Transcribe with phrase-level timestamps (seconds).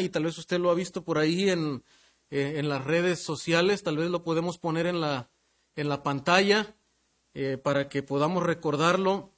[0.00, 1.82] y tal vez usted lo ha visto por ahí en,
[2.30, 5.30] eh, en las redes sociales, tal vez lo podemos poner en la,
[5.76, 6.76] en la pantalla
[7.34, 9.32] eh, para que podamos recordarlo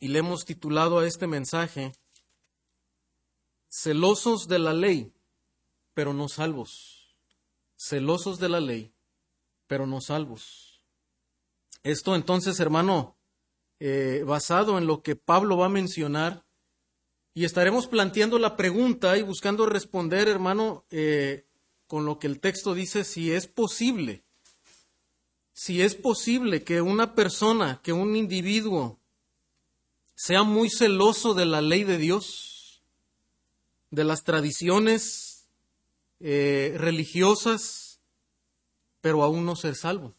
[0.00, 1.92] y le hemos titulado a este mensaje
[3.68, 5.12] Celosos de la ley,
[5.94, 7.16] pero no salvos.
[7.76, 8.94] Celosos de la ley,
[9.66, 10.84] pero no salvos.
[11.82, 13.16] Esto entonces, hermano,
[13.80, 16.43] eh, basado en lo que Pablo va a mencionar,
[17.34, 21.44] y estaremos planteando la pregunta y buscando responder, hermano, eh,
[21.88, 24.22] con lo que el texto dice, si es posible,
[25.52, 29.00] si es posible que una persona, que un individuo
[30.14, 32.82] sea muy celoso de la ley de Dios,
[33.90, 35.48] de las tradiciones
[36.20, 38.00] eh, religiosas,
[39.00, 40.14] pero aún no ser salvo.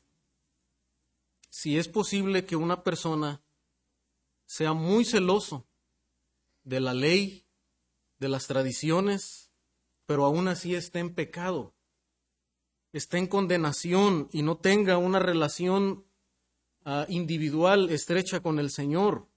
[1.49, 3.41] Si es posible que una persona
[4.45, 5.65] sea muy celoso
[6.65, 7.47] de la ley,
[8.19, 9.53] de las tradiciones,
[10.05, 11.73] pero aún así esté en pecado,
[12.91, 16.05] esté en condenación y no tenga una relación
[16.85, 19.29] uh, individual estrecha con el Señor.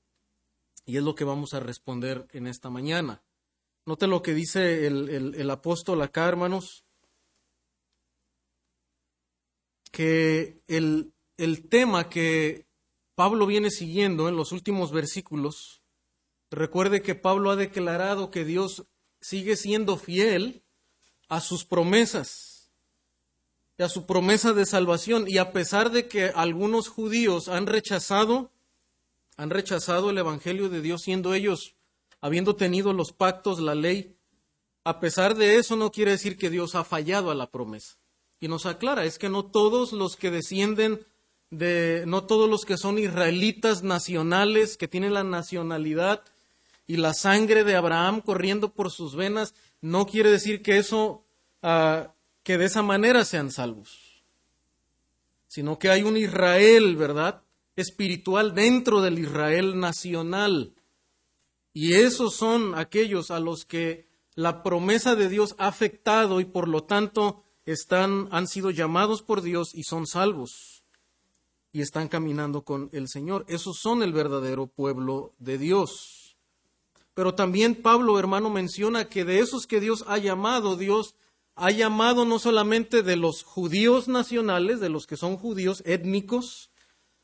[0.84, 3.22] Y es lo que vamos a responder en esta mañana.
[3.84, 6.84] Note lo que dice el, el, el apóstol acá, hermanos,
[9.90, 12.66] que el, el tema que
[13.14, 15.77] Pablo viene siguiendo en los últimos versículos,
[16.50, 18.84] recuerde que Pablo ha declarado que Dios
[19.20, 20.62] sigue siendo fiel
[21.28, 22.70] a sus promesas,
[23.78, 28.50] a su promesa de salvación, y a pesar de que algunos judíos han rechazado,
[29.36, 31.76] han rechazado el Evangelio de Dios, siendo ellos,
[32.20, 34.16] habiendo tenido los pactos, la ley,
[34.84, 37.98] a pesar de eso no quiere decir que Dios ha fallado a la promesa.
[38.40, 41.04] Y nos aclara, es que no todos los que descienden
[41.50, 46.22] de, no todos los que son israelitas nacionales, que tienen la nacionalidad
[46.88, 51.22] y la sangre de Abraham corriendo por sus venas, no quiere decir que eso,
[51.62, 52.08] uh,
[52.42, 54.24] que de esa manera sean salvos,
[55.46, 57.42] sino que hay un Israel, ¿verdad?
[57.76, 60.72] Espiritual dentro del Israel nacional.
[61.74, 66.68] Y esos son aquellos a los que la promesa de Dios ha afectado y por
[66.68, 70.84] lo tanto están, han sido llamados por Dios y son salvos
[71.70, 73.44] y están caminando con el Señor.
[73.46, 76.17] Esos son el verdadero pueblo de Dios.
[77.18, 81.16] Pero también Pablo, hermano, menciona que de esos que Dios ha llamado, Dios
[81.56, 86.70] ha llamado no solamente de los judíos nacionales, de los que son judíos étnicos,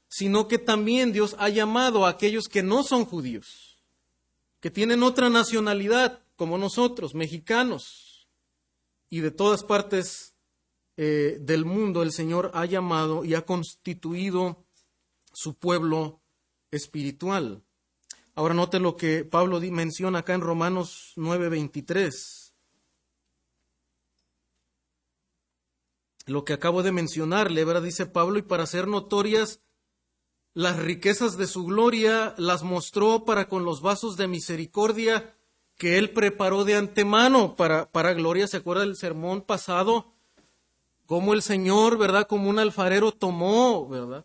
[0.08, 3.84] sino que también Dios ha llamado a aquellos que no son judíos,
[4.58, 8.26] que tienen otra nacionalidad, como nosotros, mexicanos,
[9.10, 10.34] y de todas partes
[10.96, 14.66] eh, del mundo el Señor ha llamado y ha constituido
[15.32, 16.20] su pueblo
[16.72, 17.62] espiritual.
[18.34, 22.52] Ahora note lo que Pablo menciona acá en Romanos 9:23.
[26.26, 27.82] Lo que acabo de mencionarle, ¿verdad?
[27.82, 29.60] Dice Pablo, y para ser notorias
[30.54, 35.36] las riquezas de su gloria, las mostró para con los vasos de misericordia
[35.76, 38.46] que él preparó de antemano para, para gloria.
[38.46, 40.14] ¿Se acuerda del sermón pasado?
[41.06, 42.26] Cómo el Señor, ¿verdad?
[42.26, 44.24] Como un alfarero tomó, ¿verdad?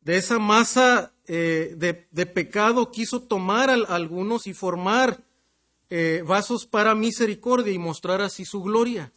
[0.00, 5.22] De esa masa eh, de, pecado quiso tomar a, algunos y formar
[5.90, 9.12] eh, vasos para misericordia y mostrar así su gloria.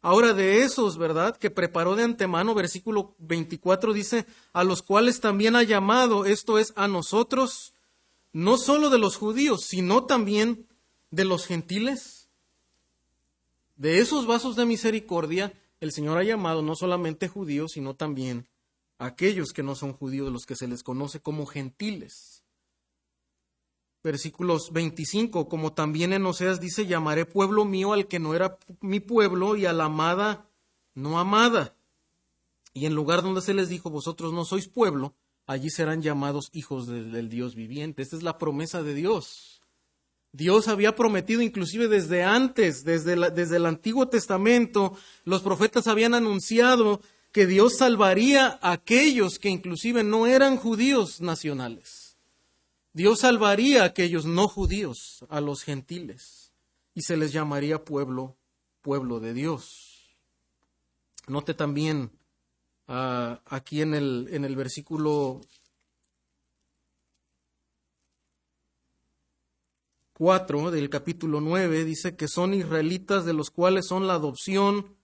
[0.00, 1.36] Ahora de esos, ¿verdad?
[1.36, 4.24] Que preparó de antemano, versículo 24 dice,
[4.54, 7.74] a los cuales también ha llamado, esto es, a nosotros,
[8.32, 10.66] no solo de los judíos, sino también
[11.10, 12.28] de los gentiles.
[13.76, 18.46] De esos vasos de misericordia, el Señor ha llamado no solamente judíos, sino también
[18.98, 22.44] aquellos que no son judíos, los que se les conoce como gentiles.
[24.02, 29.00] Versículos 25, como también en Oseas dice, llamaré pueblo mío al que no era mi
[29.00, 30.48] pueblo y a la amada
[30.96, 31.76] no amada.
[32.72, 35.14] Y en lugar donde se les dijo, vosotros no sois pueblo,
[35.46, 38.02] allí serán llamados hijos del, Dios viviente.
[38.02, 39.62] Esta es la promesa de Dios.
[40.32, 44.94] Dios había prometido inclusive desde antes, desde, desde, el Antiguo Testamento,
[45.24, 47.00] los profetas habían anunciado
[47.36, 52.16] que Dios salvaría a aquellos que inclusive no eran judíos nacionales.
[52.94, 56.54] Dios salvaría a aquellos no judíos, a los gentiles,
[56.94, 58.38] y se les llamaría pueblo,
[58.80, 60.16] pueblo de Dios.
[61.26, 62.10] Note también
[62.88, 65.42] uh, aquí en el, en el versículo
[70.14, 74.95] 4 del capítulo 9 dice que son israelitas de los cuales son la adopción,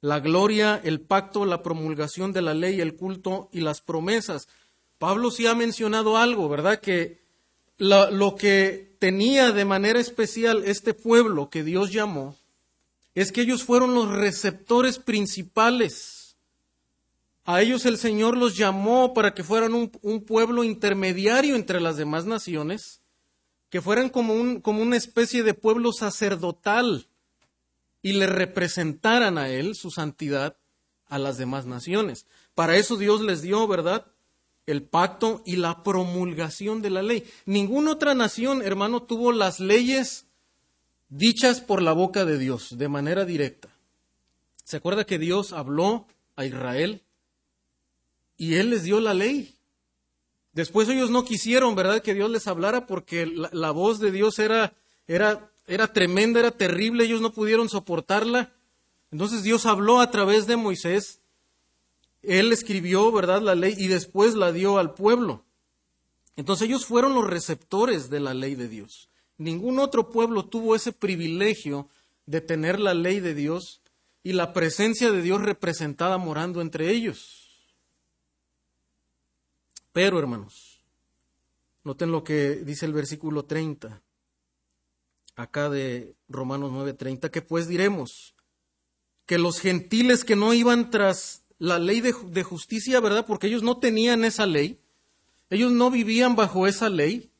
[0.00, 4.48] la gloria, el pacto, la promulgación de la ley, el culto y las promesas.
[4.98, 6.80] Pablo sí ha mencionado algo, ¿verdad?
[6.80, 7.20] Que
[7.78, 12.36] lo que tenía de manera especial este pueblo que Dios llamó
[13.14, 16.36] es que ellos fueron los receptores principales.
[17.44, 22.26] A ellos el Señor los llamó para que fueran un, pueblo intermediario entre las demás
[22.26, 23.00] naciones,
[23.70, 27.09] que fueran como una especie de pueblo sacerdotal
[28.02, 30.56] y le representaran a Él, su santidad,
[31.06, 32.26] a las demás naciones.
[32.54, 34.06] Para eso Dios les dio, ¿verdad?
[34.66, 37.28] El pacto y la promulgación de la ley.
[37.44, 40.26] Ninguna otra nación, hermano, tuvo las leyes
[41.08, 43.68] dichas por la boca de Dios de manera directa.
[44.64, 46.06] ¿Se acuerda que Dios habló
[46.36, 47.02] a Israel
[48.36, 49.56] y Él les dio la ley?
[50.52, 54.38] Después ellos no quisieron, ¿verdad?, que Dios les hablara porque la, la voz de Dios
[54.38, 54.74] era,
[55.06, 58.52] era, era tremenda, era terrible, ellos no pudieron soportarla.
[59.12, 61.20] Entonces Dios habló a través de Moisés,
[62.22, 65.44] él escribió, ¿verdad?, la ley y después la dio al pueblo.
[66.34, 69.08] Entonces ellos fueron los receptores de la ley de Dios.
[69.38, 71.88] Ningún otro pueblo tuvo ese privilegio
[72.26, 73.80] de tener la ley de Dios
[74.24, 77.48] y la presencia de Dios representada morando entre ellos.
[79.92, 80.80] Pero, hermanos,
[81.84, 84.02] noten lo que dice el versículo 30,
[85.36, 88.34] acá de Romanos 9:30, que pues diremos,
[89.26, 93.26] que los gentiles que no iban tras la ley de, justicia, ¿verdad?
[93.26, 94.80] Porque ellos no tenían esa ley,
[95.50, 97.30] ellos no vivían bajo esa ley,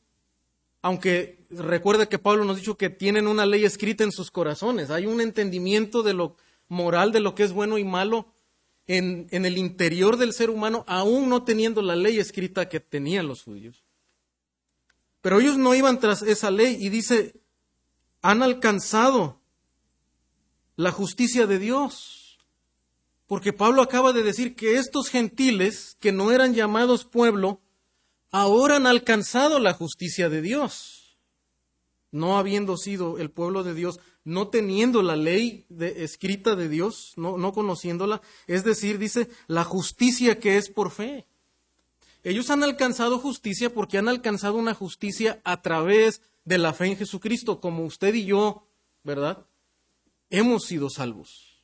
[0.81, 5.07] aunque recuerde que Pablo nos dicho que tienen una ley escrita en sus corazones, hay
[5.07, 6.37] un entendimiento de lo
[6.67, 8.31] moral, de lo que es bueno y malo
[8.87, 13.27] en, en el interior del ser humano, aún no teniendo la ley escrita que tenían
[13.27, 13.83] los judíos.
[15.21, 17.35] Pero ellos no iban tras esa ley y dice,
[18.21, 19.41] han alcanzado
[20.75, 22.39] la justicia de Dios.
[23.27, 27.61] Porque Pablo acaba de decir que estos gentiles, que no eran llamados pueblo,
[28.29, 31.17] ahora han alcanzado la justicia de Dios.
[32.11, 37.13] No habiendo sido el pueblo de Dios, no teniendo la ley de, escrita de Dios,
[37.15, 41.25] no, no conociéndola, es decir, dice, la justicia que es por fe.
[42.23, 46.97] Ellos han alcanzado justicia porque han alcanzado una justicia a través de la fe en
[46.97, 48.67] Jesucristo, como usted y yo,
[49.03, 49.45] ¿verdad?
[50.31, 51.61] hemos sido salvos.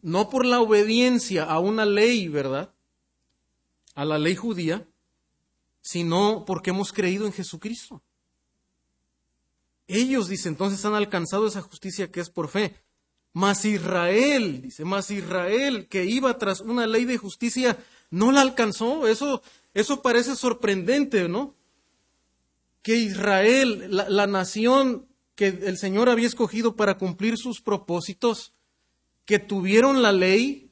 [0.00, 2.72] No por la obediencia a una ley, ¿verdad?
[3.94, 4.88] A la ley judía,
[5.82, 8.02] sino porque hemos creído en Jesucristo.
[9.88, 12.76] Ellos, dice, entonces han alcanzado esa justicia que es por fe.
[13.32, 17.76] Mas Israel, dice, mas Israel que iba tras una ley de justicia,
[18.10, 19.06] no la alcanzó.
[19.06, 19.42] Eso,
[19.74, 21.54] eso parece sorprendente, ¿no?
[22.86, 28.52] Que Israel, la, nación que el Señor había escogido para cumplir sus propósitos,
[29.24, 30.70] que tuvieron la ley,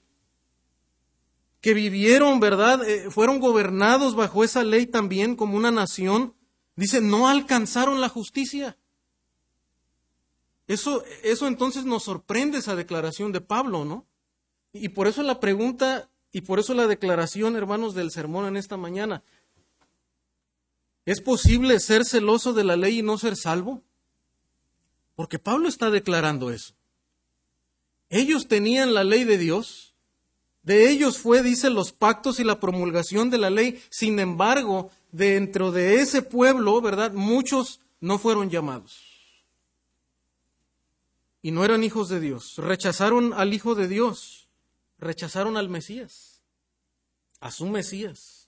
[1.61, 2.89] que vivieron, ¿verdad?
[2.89, 6.37] Eh, fueron gobernados bajo esa ley también como una nación.
[6.77, 8.79] Dice, no alcanzaron la justicia.
[10.69, 14.07] Eso, eso entonces nos sorprende esa declaración de Pablo, ¿no?
[14.73, 18.77] Y por eso la pregunta y por eso la declaración, hermanos, del sermón en esta
[18.77, 19.25] mañana.
[21.07, 23.83] ¿Es posible ser celoso de la ley y no ser salvo?
[25.15, 26.75] Porque Pablo está declarando eso.
[28.09, 29.95] Ellos tenían la ley de Dios.
[30.63, 33.83] De ellos fue, dice, los pactos y la promulgación de la ley.
[33.91, 37.13] Sin embargo, dentro de ese pueblo, ¿verdad?
[37.13, 39.15] Muchos no fueron llamados.
[41.43, 42.55] Y no eran hijos de Dios.
[42.57, 44.49] Rechazaron al Hijo de Dios.
[44.99, 46.43] Rechazaron al Mesías.
[47.41, 48.44] A su Mesías.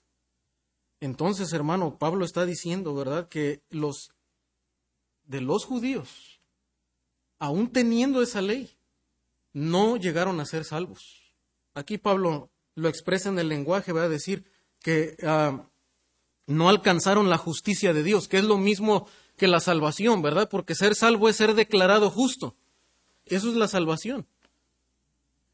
[1.01, 3.29] Entonces, hermano, Pablo está diciendo, ¿verdad?
[3.29, 4.13] Que los
[5.25, 6.37] de los judíos
[7.39, 8.71] aún teniendo esa ley,
[9.53, 11.33] no llegaron a ser salvos.
[11.75, 14.45] Aquí Pablo lo expresa en el lenguaje, va a decir
[14.83, 15.63] que uh,
[16.47, 20.49] no alcanzaron la justicia de Dios, que es lo mismo que la salvación, ¿verdad?
[20.49, 22.55] Porque ser salvo es ser declarado justo.
[23.25, 24.27] Eso es la salvación.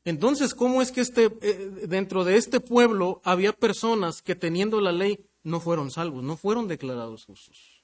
[0.05, 4.93] Entonces, ¿cómo es que este, eh, dentro de este pueblo había personas que teniendo la
[4.93, 7.83] ley no fueron salvos, no fueron declarados justos?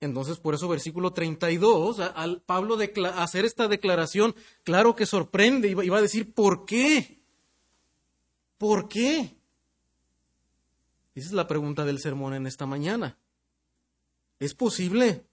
[0.00, 2.78] Entonces, por eso versículo 32, al Pablo
[3.16, 7.20] hacer esta declaración, claro que sorprende y va a decir, ¿por qué?
[8.58, 9.36] ¿Por qué?
[11.14, 13.18] Esa es la pregunta del sermón en esta mañana.
[14.38, 15.26] ¿Es posible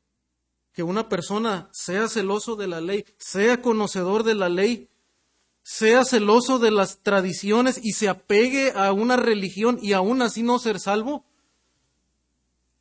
[0.74, 4.90] que una persona sea celoso de la ley, sea conocedor de la ley,
[5.66, 10.60] sea celoso de las tradiciones y se apegue a una religión y aún así no
[10.60, 11.26] ser salvo?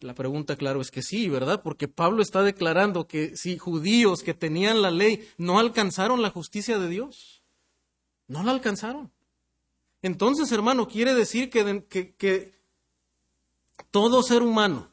[0.00, 1.62] La pregunta, claro, es que sí, ¿verdad?
[1.62, 6.78] Porque Pablo está declarando que si judíos que tenían la ley no alcanzaron la justicia
[6.78, 7.42] de Dios,
[8.28, 9.10] no la alcanzaron.
[10.02, 12.52] Entonces, hermano, quiere decir que, que, que
[13.90, 14.90] todo ser humano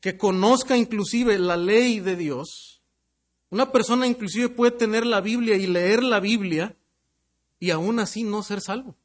[0.00, 2.71] que conozca inclusive la ley de Dios.
[3.52, 6.74] Una persona inclusive puede tener la Biblia y leer la Biblia
[7.60, 8.96] y aún así no ser salvo.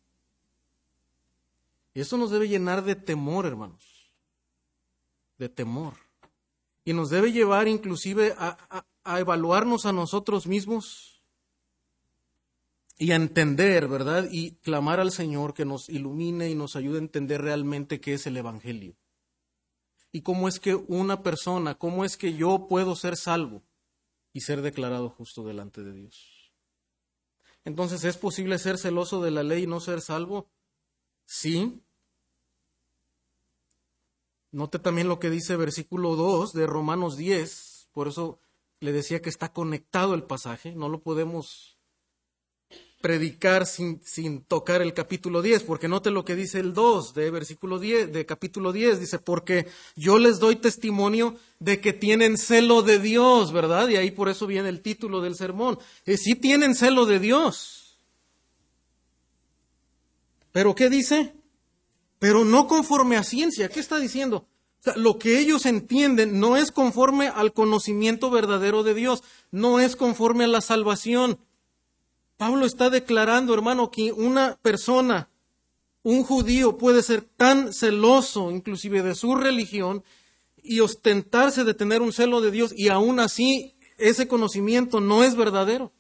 [1.93, 4.09] Y eso nos debe llenar de temor, hermanos,
[5.37, 5.95] de temor.
[6.85, 11.21] Y nos debe llevar inclusive a, a evaluarnos a nosotros mismos
[12.97, 14.29] y a entender, ¿verdad?
[14.31, 18.25] Y clamar al Señor que nos ilumine y nos ayude a entender realmente qué es
[18.27, 18.95] el Evangelio.
[20.13, 23.61] Y cómo es que una persona, cómo es que yo puedo ser salvo
[24.34, 26.53] y ser declarado justo delante de Dios.
[27.65, 30.50] Entonces, ¿es posible ser celoso de la ley y no ser salvo?
[31.25, 31.84] Sí.
[34.51, 38.39] Note también lo que dice versículo 2 de Romanos 10, por eso
[38.79, 41.76] le decía que está conectado el pasaje, no lo podemos
[43.01, 47.29] predicar sin, sin, tocar el capítulo 10, porque note lo que dice el 2 de
[47.31, 52.81] versículo 10, de capítulo 10, dice, porque yo les doy testimonio de que tienen celo
[52.81, 53.87] de Dios, ¿verdad?
[53.89, 55.77] Y ahí por eso viene el título del sermón.
[56.05, 57.99] Eh, sí tienen celo de Dios.
[60.51, 61.35] Pero ¿qué dice?
[62.19, 63.69] Pero no conforme a ciencia.
[63.69, 64.47] ¿Qué está diciendo?
[64.95, 70.45] lo que ellos entienden no es conforme al conocimiento verdadero de Dios, no es conforme
[70.45, 71.39] a la salvación.
[72.38, 75.29] Pablo está declarando, hermano, que una persona,
[76.03, 80.03] un judío, puede ser tan celoso, inclusive de su religión,
[80.62, 85.36] y ostentarse de tener un celo de Dios, y aún así ese conocimiento no es
[85.36, 85.91] verdadero,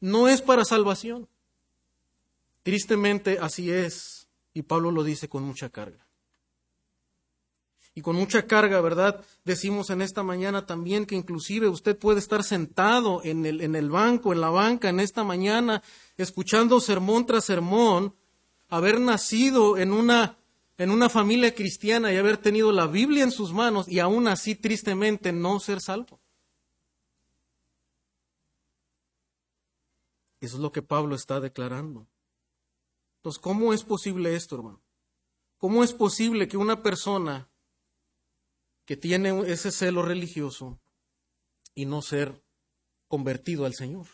[0.00, 1.28] no es para salvación.
[2.62, 6.07] Tristemente así es, y Pablo lo dice con mucha carga
[7.98, 9.24] y con mucha carga, ¿verdad?
[9.44, 13.90] Decimos en esta mañana también que inclusive usted puede estar sentado en el, en el
[13.90, 15.82] banco, en la banca, en esta mañana,
[16.16, 18.14] escuchando sermón tras sermón,
[18.68, 20.38] haber nacido en una,
[20.76, 24.54] en una familia cristiana y haber tenido la Biblia en sus manos y aún así
[24.54, 26.20] tristemente no ser salvo.
[30.40, 32.06] Eso es lo que Pablo está declarando.
[33.16, 34.80] Entonces, ¿cómo es posible esto, hermano?
[35.56, 37.48] ¿Cómo es posible que una persona
[38.88, 40.80] que tiene ese celo religioso
[41.74, 42.42] y no ser
[43.06, 44.06] convertido al Señor.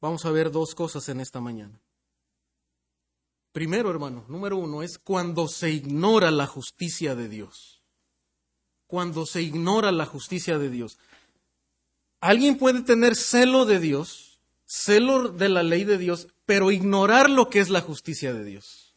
[0.00, 1.80] Vamos a ver dos cosas en esta mañana.
[3.52, 7.80] Primero, hermano, número uno, es cuando se ignora la justicia de Dios.
[8.88, 10.98] Cuando se ignora la justicia de Dios.
[12.18, 17.48] Alguien puede tener celo de Dios, celo de la ley de Dios, pero ignorar lo
[17.50, 18.96] que es la justicia de Dios.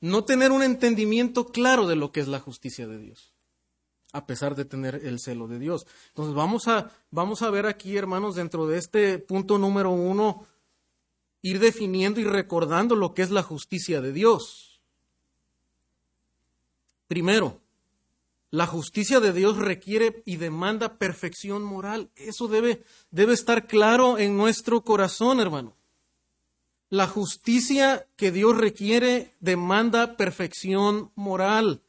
[0.00, 3.33] No tener un entendimiento claro de lo que es la justicia de Dios
[4.14, 5.86] a pesar de tener el celo de Dios.
[6.08, 10.46] Entonces vamos a, vamos a ver aquí, hermanos, dentro de este punto número uno,
[11.42, 14.80] ir definiendo y recordando lo que es la justicia de Dios.
[17.08, 17.60] Primero,
[18.50, 22.10] la justicia de Dios requiere y demanda perfección moral.
[22.14, 25.76] Eso debe, debe estar claro en nuestro corazón, hermano.
[26.88, 31.82] La justicia que Dios requiere demanda perfección moral.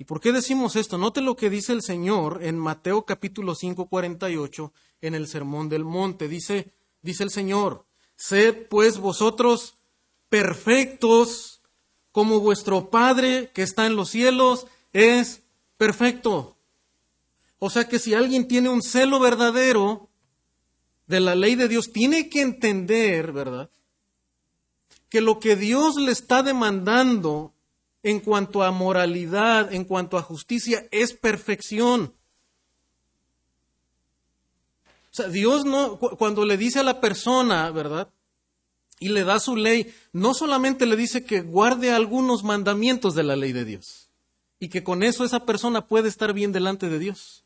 [0.00, 0.96] ¿Y por qué decimos esto?
[0.96, 5.84] Note lo que dice el Señor en Mateo capítulo 5, 48, en el Sermón del
[5.84, 6.26] Monte.
[6.26, 7.84] Dice, dice el Señor,
[8.16, 9.74] sed pues vosotros
[10.30, 11.60] perfectos
[12.12, 15.42] como vuestro Padre que está en los cielos es
[15.76, 16.56] perfecto.
[17.58, 20.08] O sea que si alguien tiene un celo verdadero
[21.08, 23.68] de la ley de Dios, tiene que entender, ¿verdad?
[25.10, 27.52] Que lo que Dios le está demandando
[28.02, 32.14] en cuanto a moralidad, en cuanto a justicia, es perfección.
[35.10, 38.08] O sea, Dios no, cuando le dice a la persona, ¿verdad?
[39.00, 43.34] Y le da su ley, no solamente le dice que guarde algunos mandamientos de la
[43.34, 44.10] ley de Dios
[44.60, 47.44] y que con eso esa persona puede estar bien delante de Dios.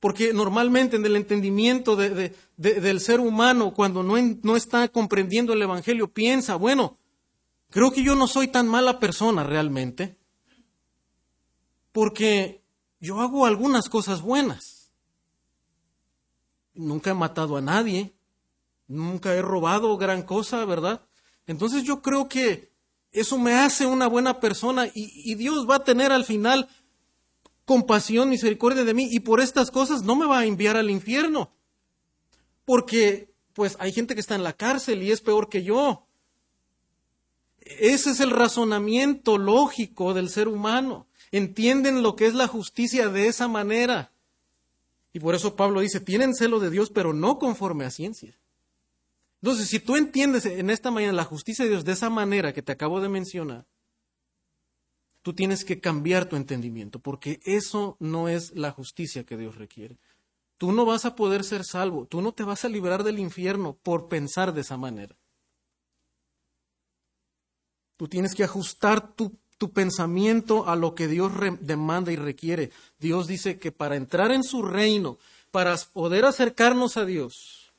[0.00, 6.08] Porque normalmente en el entendimiento del ser humano, cuando no, no está comprendiendo el Evangelio,
[6.08, 6.98] piensa, bueno,
[7.74, 10.16] Creo que yo no soy tan mala persona realmente,
[11.90, 12.62] porque
[13.00, 14.92] yo hago algunas cosas buenas.
[16.72, 18.14] Nunca he matado a nadie,
[18.86, 21.04] nunca he robado gran cosa, ¿verdad?
[21.48, 22.72] Entonces yo creo que
[23.10, 26.68] eso me hace una buena persona y, Dios va a tener al final
[27.64, 31.50] compasión, misericordia de mí y por estas cosas no me va a enviar al infierno.
[32.64, 36.06] Porque pues hay gente que está en la cárcel y es peor que yo.
[37.64, 41.06] Ese es el razonamiento lógico del ser humano.
[41.32, 44.12] Entienden lo que es la justicia de esa manera.
[45.12, 48.36] Y por eso Pablo dice, tienen celo de Dios, pero no conforme a ciencia.
[49.40, 52.62] Entonces, si tú entiendes en esta mañana la justicia de Dios de esa manera que
[52.62, 53.66] te acabo de mencionar,
[55.22, 59.98] tú tienes que cambiar tu entendimiento, porque eso no es la justicia que Dios requiere.
[60.58, 63.76] Tú no vas a poder ser salvo, tú no te vas a librar del infierno
[63.82, 65.16] por pensar de esa manera.
[67.96, 72.70] Tú tienes que ajustar tu, tu pensamiento a lo que Dios demanda y requiere.
[72.98, 75.18] Dios dice que para entrar en su reino,
[75.50, 77.72] para poder acercarnos a Dios,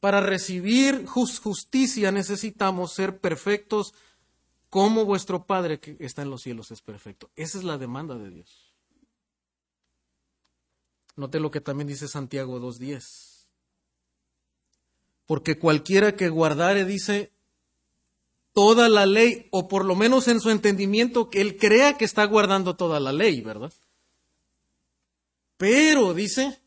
[0.00, 3.94] para recibir justicia necesitamos ser perfectos
[4.70, 7.30] como vuestro Padre que está en los cielos es perfecto.
[7.36, 8.72] Esa es la demanda de Dios.
[11.16, 13.46] Note lo que también dice Santiago 2.10.
[15.26, 17.32] Porque cualquiera que guardare, dice,
[18.52, 22.24] toda la ley, o por lo menos en su entendimiento, que él crea que está
[22.24, 23.72] guardando toda la ley, ¿verdad?
[25.56, 26.60] Pero, dice,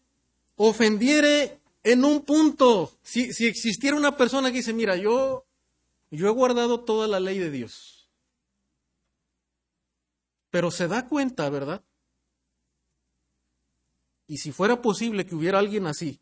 [0.55, 5.45] ofendiere en un punto, si, si existiera una persona que dice, mira, yo,
[6.11, 8.09] yo he guardado toda la ley de Dios,
[10.49, 11.83] pero se da cuenta, ¿verdad?
[14.27, 16.19] Y si fuera posible que hubiera alguien así,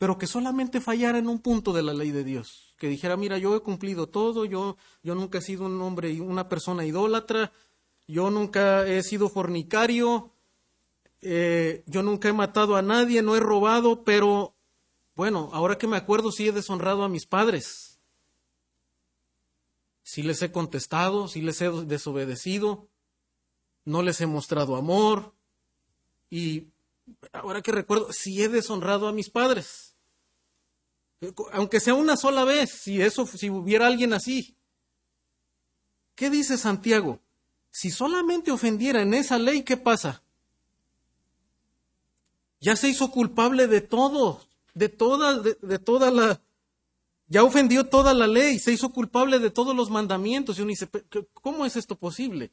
[0.00, 3.36] pero que solamente fallara en un punto de la ley de Dios, que dijera, mira,
[3.36, 7.52] yo he cumplido todo, yo, yo nunca he sido un hombre, una persona idólatra,
[8.08, 10.32] yo nunca he sido fornicario,
[11.20, 14.54] eh, yo nunca he matado a nadie, no he robado, pero
[15.16, 18.00] bueno, ahora que me acuerdo, sí he deshonrado a mis padres.
[20.02, 22.88] Sí les he contestado, sí les he desobedecido,
[23.84, 25.34] no les he mostrado amor.
[26.30, 26.68] Y
[27.34, 29.89] ahora que recuerdo, sí he deshonrado a mis padres
[31.52, 34.56] aunque sea una sola vez, si eso, si hubiera alguien así.
[36.14, 37.20] ¿Qué dice Santiago?
[37.70, 40.22] Si solamente ofendiera en esa ley, ¿qué pasa?
[42.60, 44.42] Ya se hizo culpable de todo,
[44.74, 46.40] de toda, de, toda la,
[47.26, 50.58] ya ofendió toda la ley, se hizo culpable de todos los mandamientos.
[50.58, 50.88] Y uno dice,
[51.32, 52.50] ¿cómo es esto posible?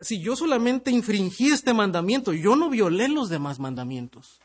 [0.00, 4.40] Si yo solamente infringí este mandamiento, yo no violé los demás mandamientos.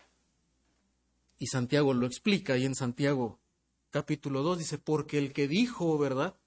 [1.43, 3.37] Y Santiago lo explica y en Santiago
[3.89, 6.37] capítulo 2 dice, porque el que dijo, ¿verdad?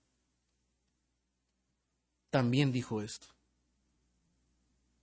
[2.31, 3.27] También dijo esto.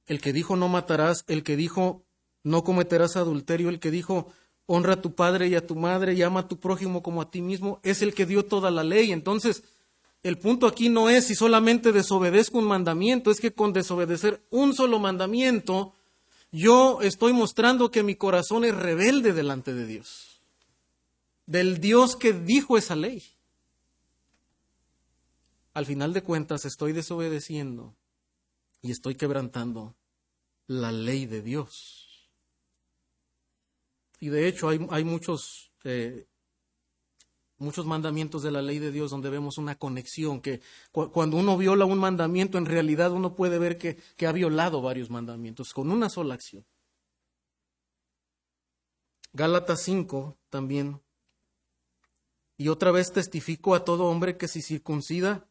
[0.08, 2.02] El que dijo no matarás, el que dijo
[2.42, 4.34] no cometerás adulterio, el que dijo
[4.66, 7.30] honra a tu padre y a tu madre y ama a tu prójimo como a
[7.30, 9.12] ti mismo, es el que dio toda la ley.
[9.12, 9.64] Entonces,
[10.24, 14.74] el punto aquí no es si solamente desobedezco un mandamiento, es que con desobedecer un
[14.74, 15.94] solo mandamiento,
[16.54, 20.40] yo estoy mostrando que mi corazón es rebelde delante de Dios,
[21.48, 23.24] del Dios que dijo esa ley.
[25.74, 27.96] Al final de cuentas estoy desobedeciendo
[28.84, 29.96] y estoy quebrantando
[30.68, 32.30] la ley de Dios.
[34.20, 36.28] Y de hecho hay, hay muchos eh,
[37.64, 41.86] muchos mandamientos de la ley de Dios donde vemos una conexión, que cuando uno viola
[41.86, 46.10] un mandamiento, en realidad uno puede ver que, que ha violado varios mandamientos con una
[46.10, 46.66] sola acción.
[49.34, 51.02] Gálatas 5 también.
[52.58, 55.50] Y otra vez testifico a todo hombre que se circuncida,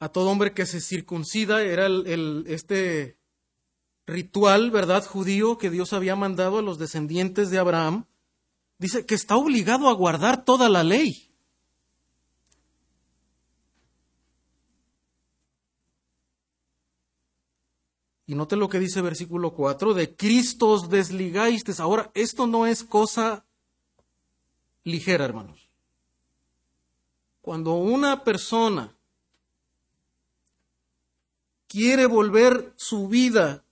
[0.00, 3.16] a todo hombre que se circuncida, era el, este
[4.04, 8.06] ritual, ¿verdad?, judío que Dios había mandado a los descendientes de Abraham,
[8.82, 11.30] Dice que está obligado a guardar toda la ley.
[18.26, 20.66] Y note lo que dice versículo 4, de Cristo
[21.12, 21.78] os.
[21.78, 23.46] Ahora, esto no es cosa
[24.82, 25.68] ligera, hermanos.
[27.40, 28.96] Cuando una persona
[31.68, 33.64] quiere volver su vida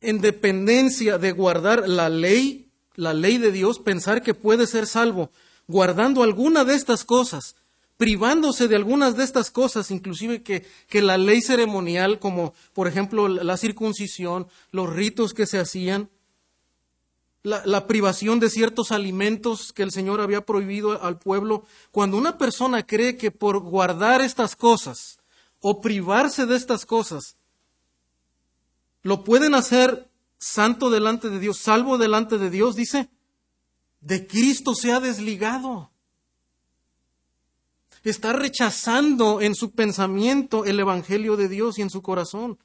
[0.00, 2.67] en dependencia de guardar la ley,
[2.98, 5.30] la ley de Dios, pensar que puede ser salvo
[5.68, 7.54] guardando alguna de estas cosas,
[7.96, 13.28] privándose de algunas de estas cosas, inclusive que, que la ley ceremonial, como por ejemplo
[13.28, 16.10] la circuncisión, los ritos que se hacían,
[17.44, 22.36] la, la, privación de ciertos alimentos que el Señor había prohibido al pueblo, cuando una
[22.36, 25.20] persona cree que por guardar estas cosas
[25.60, 27.36] o privarse de estas cosas,
[29.02, 30.07] lo pueden hacer
[30.38, 33.10] santo delante de Dios, salvo delante de Dios, dice,
[34.00, 35.90] de Cristo se ha desligado.
[38.04, 42.58] Está rechazando en su pensamiento el Evangelio de Dios y en su corazón.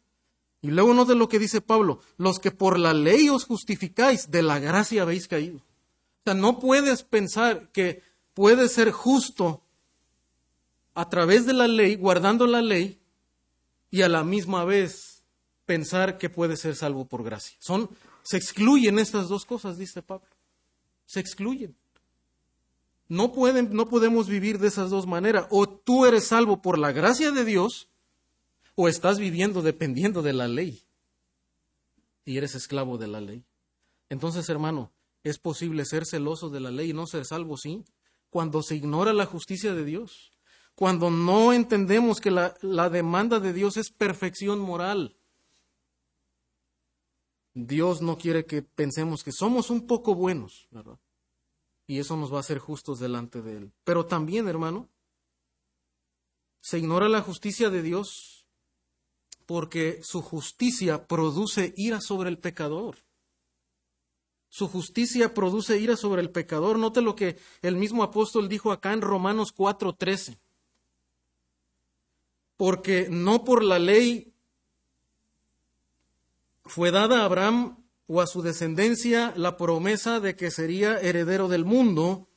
[0.62, 4.32] Y luego no de lo que dice Pablo, los que por la ley os justificáis,
[4.32, 5.58] de la gracia habéis caído.
[5.58, 8.02] O sea, no puedes pensar que
[8.34, 9.62] puedes ser justo
[10.94, 13.02] a través de la ley, guardando la ley,
[13.92, 15.13] y a la misma vez
[15.66, 17.58] pensar que puede ser salvo por gracia.
[17.60, 17.90] Son,
[18.22, 20.28] se excluyen estas dos cosas, dice Pablo.
[21.06, 21.76] Se excluyen.
[23.08, 25.48] no, pueden, no podemos vivir de esas dos maneras.
[25.50, 27.90] O tú eres salvo por la gracia de Dios,
[28.76, 30.84] o estás viviendo dependiendo de la ley.
[32.26, 33.44] Y eres esclavo de la ley.
[34.10, 34.92] Entonces, hermano,
[35.24, 37.58] ¿es posible ser celoso de la ley y no ser salvo?
[37.58, 37.84] Sí.
[38.30, 40.32] Cuando se ignora la justicia de Dios.
[40.76, 45.18] Cuando no entendemos que la, la demanda de Dios es perfección moral.
[47.54, 50.98] Dios no quiere que pensemos que somos un poco buenos, ¿verdad?
[51.86, 53.72] Y eso nos va a hacer justos delante de Él.
[53.84, 54.90] Pero también, hermano,
[56.62, 58.48] se ignora la justicia de Dios
[59.46, 62.96] porque su justicia produce ira sobre el pecador.
[64.50, 66.80] Su justicia produce ira sobre el pecador.
[66.80, 70.40] Note lo que el mismo apóstol dijo acá en Romanos 4:13.
[72.56, 74.33] Porque no por la ley
[76.66, 81.66] fue dada a Abraham o a su descendencia la promesa de que sería heredero del
[81.66, 82.28] mundo,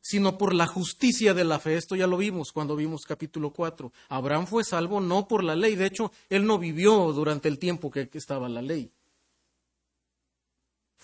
[0.00, 1.76] sino por la justicia de la fe.
[1.76, 3.92] Esto ya lo vimos cuando vimos capítulo 4.
[4.08, 7.90] Abraham fue salvo no por la ley, de hecho, él no vivió durante el tiempo
[7.90, 8.92] que estaba la ley.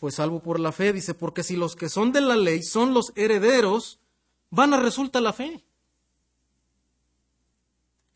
[0.01, 2.95] Fue salvo por la fe, dice, porque si los que son de la ley son
[2.95, 3.99] los herederos,
[4.49, 5.63] van a resulta la fe.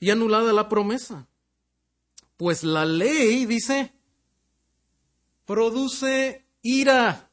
[0.00, 1.28] Y anulada la promesa.
[2.36, 3.93] Pues la ley, dice,
[5.44, 7.30] produce ira.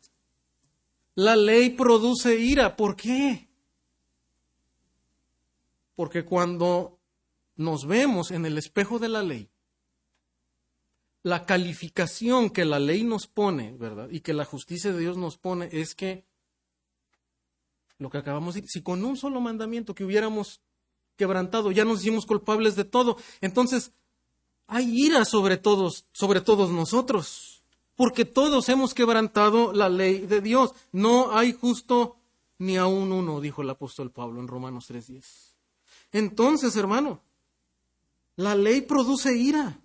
[1.15, 2.75] La ley produce ira.
[2.75, 3.49] ¿Por qué?
[5.95, 6.99] Porque cuando
[7.55, 9.49] nos vemos en el espejo de la ley,
[11.23, 14.09] la calificación que la ley nos pone, ¿verdad?
[14.09, 16.25] Y que la justicia de Dios nos pone es que
[17.99, 20.61] lo que acabamos de decir, si con un solo mandamiento que hubiéramos
[21.17, 23.93] quebrantado ya nos hicimos culpables de todo, entonces
[24.65, 27.50] hay ira sobre todos, sobre todos nosotros
[27.95, 30.73] porque todos hemos quebrantado la ley de Dios.
[30.91, 32.17] No hay justo
[32.57, 35.55] ni aún uno, dijo el apóstol Pablo en Romanos 3:10.
[36.11, 37.21] Entonces, hermano,
[38.35, 39.79] la ley produce ira.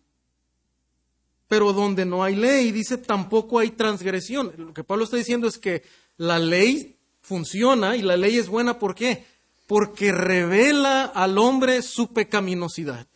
[1.48, 4.52] Pero donde no hay ley, dice, tampoco hay transgresión.
[4.56, 5.84] Lo que Pablo está diciendo es que
[6.16, 8.78] la ley funciona y la ley es buena.
[8.78, 9.24] ¿Por qué?
[9.66, 13.06] Porque revela al hombre su pecaminosidad.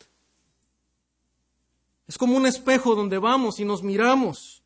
[2.07, 4.60] Es como un espejo donde vamos y nos miramos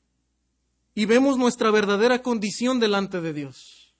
[0.96, 3.94] y vemos nuestra verdadera condición delante de Dios.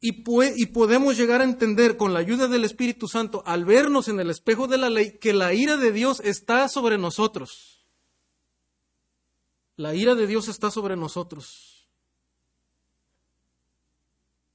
[0.00, 0.24] Y,
[0.56, 4.30] y, podemos llegar a entender con la ayuda del Espíritu Santo, al vernos en el
[4.30, 7.84] espejo de la ley, que la ira de Dios está sobre nosotros.
[9.76, 11.90] La ira de Dios está sobre nosotros.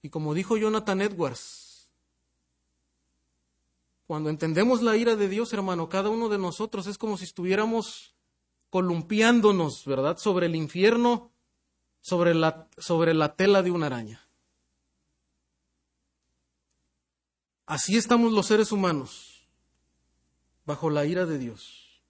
[0.01, 1.91] Y como dijo Jonathan Edwards,
[4.07, 8.14] cuando entendemos la ira de Dios, hermano, cada uno de nosotros es como si estuviéramos
[8.75, 11.31] columpiándonos, ¿verdad?, sobre el infierno,
[12.01, 14.27] sobre la, sobre la tela de una araña.
[17.65, 19.47] Así estamos los seres humanos,
[20.65, 22.01] bajo la ira de Dios.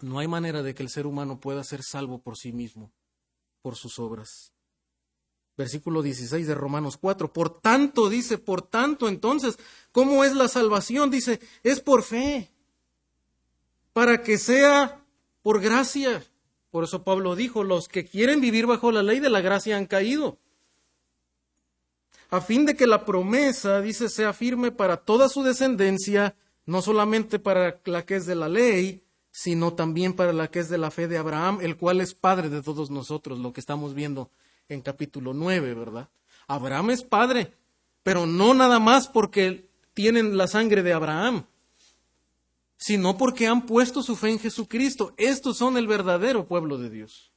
[0.00, 2.90] No hay manera de que el ser humano pueda ser salvo por sí mismo,
[3.60, 4.54] por sus obras.
[5.58, 7.34] Versículo 16 de Romanos 4.
[7.34, 9.58] Por tanto, dice, por tanto, entonces,
[9.92, 11.10] ¿cómo es la salvación?
[11.10, 12.50] Dice, es por fe,
[13.92, 15.02] para que sea
[15.46, 16.24] por gracia.
[16.72, 19.86] Por eso Pablo dijo, los que quieren vivir bajo la ley de la gracia han
[19.86, 20.40] caído.
[22.30, 27.38] A fin de que la promesa, dice, sea firme para toda su descendencia, no solamente
[27.38, 30.90] para la que es de la ley, sino también para la que es de la
[30.90, 34.32] fe de Abraham, el cual es padre de todos nosotros, lo que estamos viendo
[34.68, 36.08] en capítulo 9, ¿verdad?
[36.48, 37.52] Abraham es padre,
[38.02, 41.46] pero no nada más porque tienen la sangre de Abraham,
[42.76, 45.14] sino porque han puesto su fe en Jesucristo.
[45.16, 47.32] Estos son el verdadero pueblo de Dios.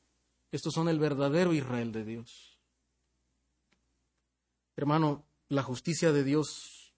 [0.52, 2.60] Estos son el verdadero Israel de Dios.
[4.76, 6.94] Hermano, la justicia de Dios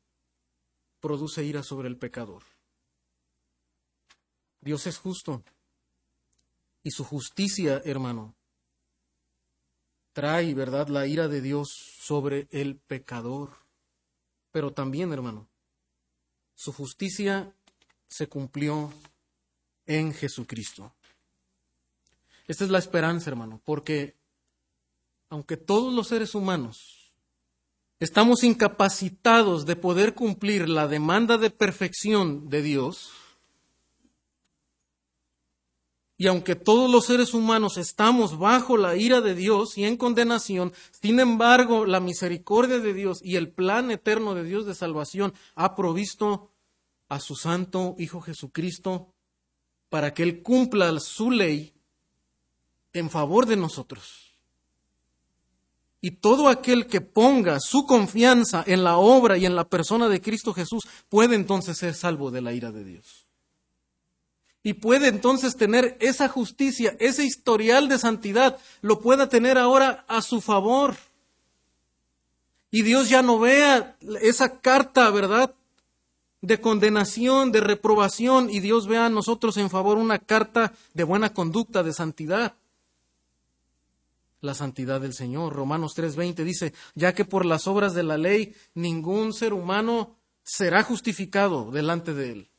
[1.00, 2.44] produce ira sobre el pecador.
[4.62, 5.44] Dios es justo.
[6.84, 8.36] Y su justicia, hermano,
[10.14, 13.58] trae, ¿verdad?, la ira de Dios sobre el pecador.
[14.52, 15.50] Pero también, hermano,
[16.56, 17.56] su justicia
[18.12, 18.94] se cumplió
[19.86, 20.94] en Jesucristo.
[22.46, 24.18] Esta es la esperanza, hermano, porque
[25.30, 27.14] aunque todos los seres humanos
[28.00, 33.12] estamos incapacitados de poder cumplir la demanda de perfección de Dios,
[36.18, 40.74] y aunque todos los seres humanos estamos bajo la ira de Dios y en condenación,
[40.92, 45.76] sin embargo, la misericordia de Dios y el plan eterno de Dios de salvación ha
[45.76, 46.51] provisto
[47.12, 49.14] a su santo Hijo Jesucristo
[49.90, 51.74] para que Él cumpla su ley
[52.94, 54.38] en favor de nosotros.
[56.00, 60.22] Y todo aquel que ponga su confianza en la obra y en la persona de
[60.22, 63.28] Cristo Jesús puede entonces ser salvo de la ira de Dios.
[64.64, 70.22] Y puede entonces tener esa justicia, ese historial de santidad, lo pueda tener ahora a
[70.22, 70.96] su favor.
[72.72, 75.54] Y Dios ya no vea esa carta, ¿verdad?
[76.42, 81.34] De condenación, de reprobación, y Dios vea a nosotros en favor una carta de buena
[81.34, 82.56] conducta, de santidad
[84.42, 85.54] la santidad del Señor.
[85.54, 90.84] Romanos 3:20 dice, ya que por las obras de la ley ningún ser humano será
[90.84, 92.50] justificado delante de él.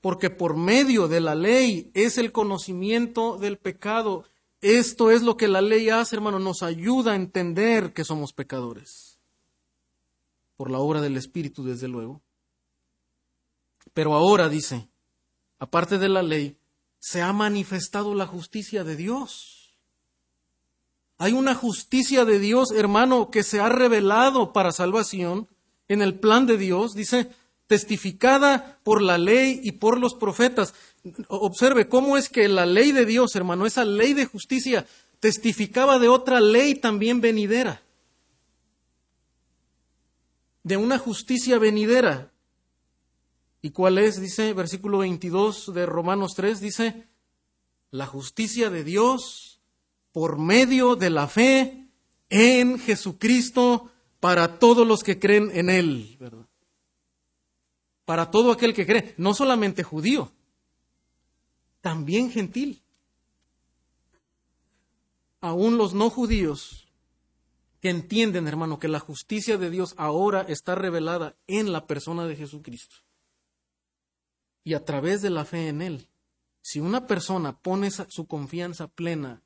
[0.00, 4.24] Porque por medio de la ley es el conocimiento del pecado.
[4.60, 9.13] Esto es lo que la ley hace, hermano, nos ayuda a entender que somos pecadores.
[10.56, 12.22] Por la obra del Espíritu, desde luego.
[13.92, 14.88] Pero ahora dice,
[15.58, 16.56] aparte de la ley,
[16.98, 19.64] se ha manifestado la justicia de Dios
[21.18, 25.48] hay una justicia de Dios, hermano, que se ha revelado para salvación
[25.86, 27.30] en el plan de Dios, dice,
[27.66, 30.74] testificada por la ley y por los profetas.
[31.28, 34.86] Observe cómo es que la ley de Dios, hermano, esa ley de justicia,
[35.20, 37.80] testificaba de otra ley también venidera,
[40.64, 42.32] de una justicia venidera.
[43.62, 44.20] ¿Y cuál es?
[44.20, 47.06] Dice versículo 22 de Romanos 3, dice,
[47.90, 49.60] la justicia de Dios
[50.12, 51.88] por medio de la fe
[52.28, 56.18] en Jesucristo para todos los que creen en Él.
[58.04, 60.32] Para todo aquel que cree, no solamente judío,
[61.80, 62.82] también gentil.
[65.40, 66.83] Aún los no judíos
[67.84, 72.34] que entienden, hermano, que la justicia de Dios ahora está revelada en la persona de
[72.34, 72.96] Jesucristo.
[74.64, 76.08] Y a través de la fe en Él,
[76.62, 79.42] si una persona pone su confianza plena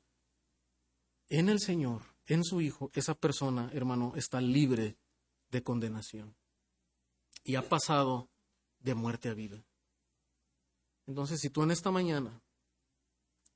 [1.27, 4.95] en el Señor, en su Hijo, esa persona, hermano, está libre
[5.51, 6.33] de condenación
[7.43, 8.29] y ha pasado
[8.79, 9.65] de muerte a vida.
[11.07, 12.41] Entonces, si tú en esta mañana,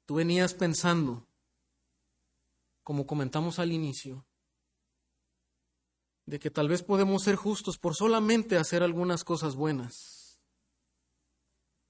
[0.06, 1.26] tú venías pensando,
[2.84, 4.26] como comentamos al inicio,
[6.26, 10.24] de que tal vez podemos ser justos por solamente hacer algunas cosas buenas,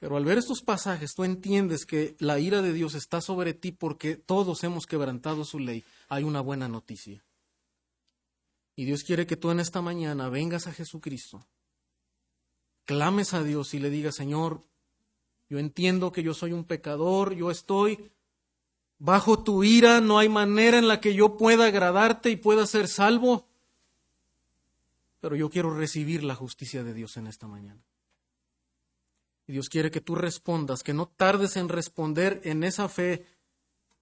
[0.04, 3.72] pero al ver estos pasajes, tú entiendes que la ira de Dios está sobre ti
[3.72, 5.86] porque todos hemos quebrantado su ley.
[6.10, 7.24] Hay una buena noticia.
[8.76, 11.48] Y Dios quiere que tú en esta mañana vengas a Jesucristo,
[12.84, 14.66] clames a Dios y le digas, Señor,
[15.50, 18.12] yo entiendo que yo soy un pecador, yo estoy
[19.00, 22.90] bajo tu ira, no hay manera en la que yo pueda agradarte y pueda ser
[22.90, 23.48] salvo,
[25.24, 27.82] pero yo quiero recibir la justicia de Dios en esta mañana.
[29.48, 33.26] Y Dios quiere que tú respondas, que no tardes en responder en esa fe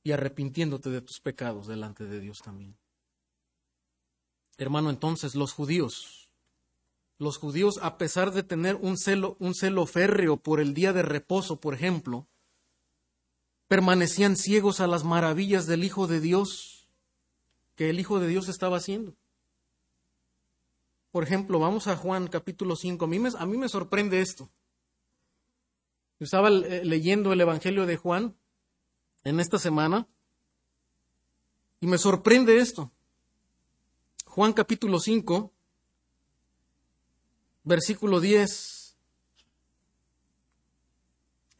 [0.02, 2.76] y arrepintiéndote de tus pecados delante de Dios también.
[4.58, 6.32] Hermano, entonces los judíos,
[7.20, 11.04] los judíos a pesar de tener un celo, un celo férreo por el día de
[11.04, 12.28] reposo, por ejemplo,
[13.68, 16.90] permanecían ciegos a las maravillas del Hijo de Dios
[17.76, 19.21] que el Hijo de Dios estaba haciendo.
[21.12, 23.04] Por ejemplo, vamos a Juan capítulo 5.
[23.04, 24.50] A mí me, a mí me sorprende esto.
[26.20, 28.38] Estaba eh, leyendo el Evangelio de Juan
[29.24, 30.08] en esta semana
[31.82, 32.92] y me sorprende esto.
[34.26, 35.52] Juan capítulo 5,
[37.64, 38.96] versículo 10.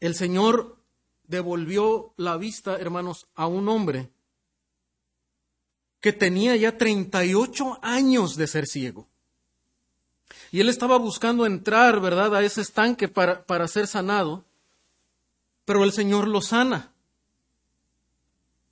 [0.00, 0.82] El Señor
[1.24, 4.10] devolvió la vista, hermanos, a un hombre
[6.00, 9.11] que tenía ya 38 años de ser ciego.
[10.50, 14.44] Y él estaba buscando entrar, ¿verdad?, a ese estanque para, para ser sanado
[15.64, 16.92] pero el Señor lo sana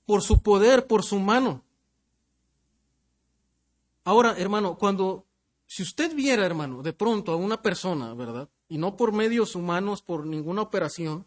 [0.05, 1.63] por su poder, por su mano.
[4.03, 5.25] Ahora, hermano, cuando,
[5.67, 8.49] si usted viera, hermano, de pronto a una persona, ¿verdad?
[8.67, 11.25] Y no por medios humanos, por ninguna operación,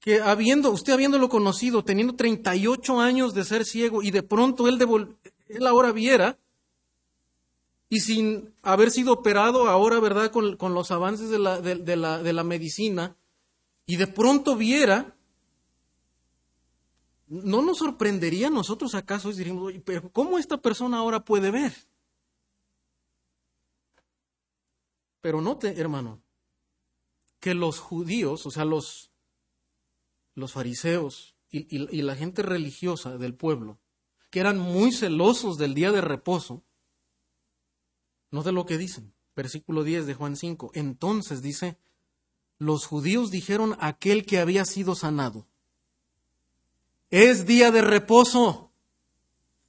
[0.00, 4.78] que habiendo, usted habiéndolo conocido, teniendo 38 años de ser ciego, y de pronto él,
[5.48, 6.38] él ahora viera,
[7.88, 10.30] y sin haber sido operado ahora, ¿verdad?
[10.30, 13.16] Con, los avances de la, de, la, de la medicina,
[13.86, 15.16] y de pronto viera,
[17.26, 19.32] ¿no nos sorprendería a nosotros acaso?
[19.32, 19.72] Diríamos,
[20.12, 21.74] ¿cómo esta persona ahora puede ver?
[25.22, 26.22] Pero note, hermano,
[27.40, 29.10] que los judíos, o sea, los,
[30.34, 33.80] los fariseos y, y la gente religiosa del pueblo,
[34.30, 36.62] que eran muy celosos del día de reposo,
[38.30, 39.12] no de lo que dicen.
[39.34, 40.72] Versículo 10 de Juan 5.
[40.74, 41.78] Entonces dice,
[42.58, 45.46] los judíos dijeron a aquel que había sido sanado,
[47.10, 48.70] es día de reposo,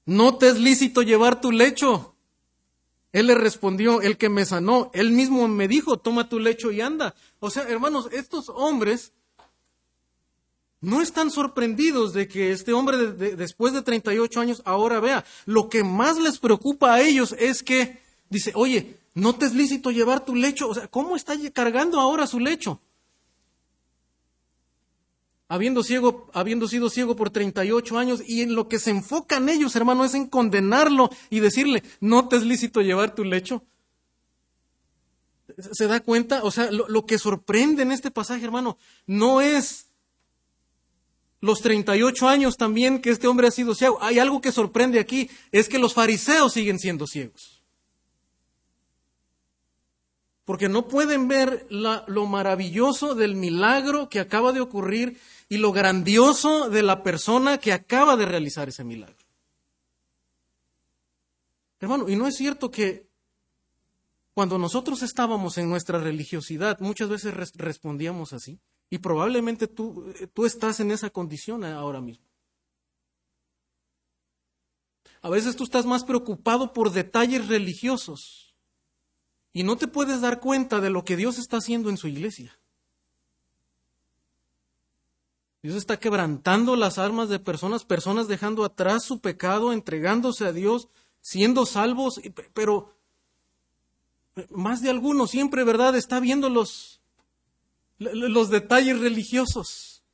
[0.06, 2.16] no te es lícito llevar tu lecho.
[3.12, 6.82] Él le respondió, el que me sanó, él mismo me dijo, toma tu lecho y
[6.82, 7.16] anda.
[7.40, 9.14] O sea, hermanos, estos hombres
[10.82, 12.98] no están sorprendidos de que este hombre
[13.36, 15.26] después de 38 años ahora vea.
[15.46, 19.92] Lo que más les preocupa a ellos es que dice, oye, no te es lícito
[19.92, 20.70] llevar tu lecho.
[20.70, 22.82] O sea, ¿cómo está cargando ahora su lecho?
[25.48, 29.76] Habiendo, ciego, habiendo sido ciego por 38 años y en lo que se enfocan ellos,
[29.76, 33.64] hermano, es en condenarlo y decirle, no te es lícito llevar tu lecho.
[35.72, 36.44] ¿Se da cuenta?
[36.44, 39.88] O sea, lo, lo que sorprende en este pasaje, hermano, no es
[41.42, 43.98] los 38 años también que este hombre ha sido ciego.
[44.02, 47.59] Hay algo que sorprende aquí, es que los fariseos siguen siendo ciegos.
[50.50, 56.72] Porque no pueden ver lo maravilloso del milagro que acaba de ocurrir y lo grandioso
[56.72, 59.28] de la persona que acaba de realizar ese milagro.
[61.80, 63.08] Hermano, y no es cierto que
[64.34, 68.60] cuando nosotros estábamos en nuestra religiosidad, muchas veces respondíamos así.
[68.90, 72.26] Y probablemente tú, tú estás en esa condición ahora mismo.
[75.22, 78.49] A veces tú estás más preocupado por detalles religiosos
[79.60, 82.58] y no te puedes dar cuenta de lo que Dios está haciendo en su iglesia.
[85.62, 90.88] Dios está quebrantando las armas de personas, personas dejando atrás su pecado, entregándose a Dios,
[91.20, 92.22] siendo salvos,
[92.54, 92.96] pero
[94.50, 97.02] más de alguno siempre, ¿verdad?, está viendo los,
[97.98, 100.06] los detalles religiosos.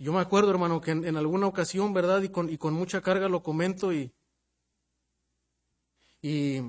[0.00, 2.20] Yo me acuerdo, hermano, que en, alguna ocasión, ¿verdad?
[2.22, 4.12] Y con, y con, mucha carga lo comento y,
[6.28, 6.60] y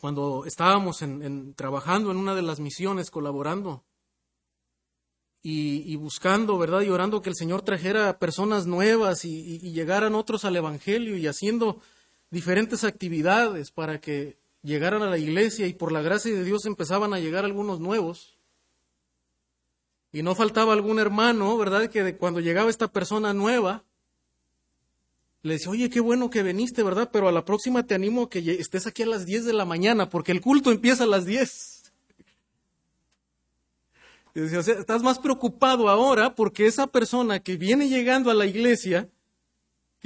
[0.00, 3.84] cuando estábamos en, trabajando en una de las misiones, colaborando
[5.42, 6.80] y, buscando, ¿verdad?
[6.80, 11.82] Y orando que el Señor trajera personas nuevas y llegaran otros al Evangelio y haciendo
[12.30, 17.12] diferentes actividades para que llegaran a la iglesia y por la gracia de Dios empezaban
[17.12, 18.38] a llegar algunos nuevos.
[20.12, 21.90] Y no faltaba algún hermano, ¿verdad?
[21.90, 23.84] Que cuando llegaba esta persona nueva,
[25.42, 27.10] le decía, oye, qué bueno que viniste, ¿verdad?
[27.12, 29.64] Pero a la próxima te animo a que estés aquí a las 10 de la
[29.64, 31.92] mañana, porque el culto empieza a las 10.
[34.34, 38.34] Y decía, o sea, estás más preocupado ahora porque esa persona que viene llegando a
[38.34, 39.08] la iglesia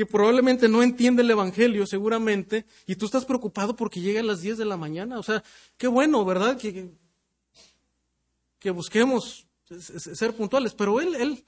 [0.00, 4.40] que probablemente no entiende el Evangelio seguramente, y tú estás preocupado porque llega a las
[4.40, 5.18] 10 de la mañana.
[5.18, 5.42] O sea,
[5.76, 6.56] qué bueno, ¿verdad?
[6.56, 6.90] Que,
[8.58, 9.46] que busquemos
[9.78, 11.44] ser puntuales, pero él, él,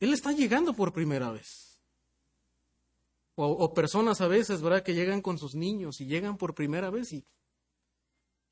[0.00, 1.69] él está llegando por primera vez.
[3.42, 4.82] O, personas a veces, ¿verdad?
[4.82, 7.24] Que llegan con sus niños y llegan por primera vez y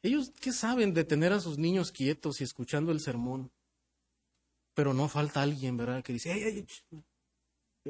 [0.02, 3.50] ellos, ¿qué saben de tener a sus niños quietos y escuchando el sermón?
[4.74, 6.02] Pero no falta alguien, ¿verdad?
[6.02, 6.66] Que dice,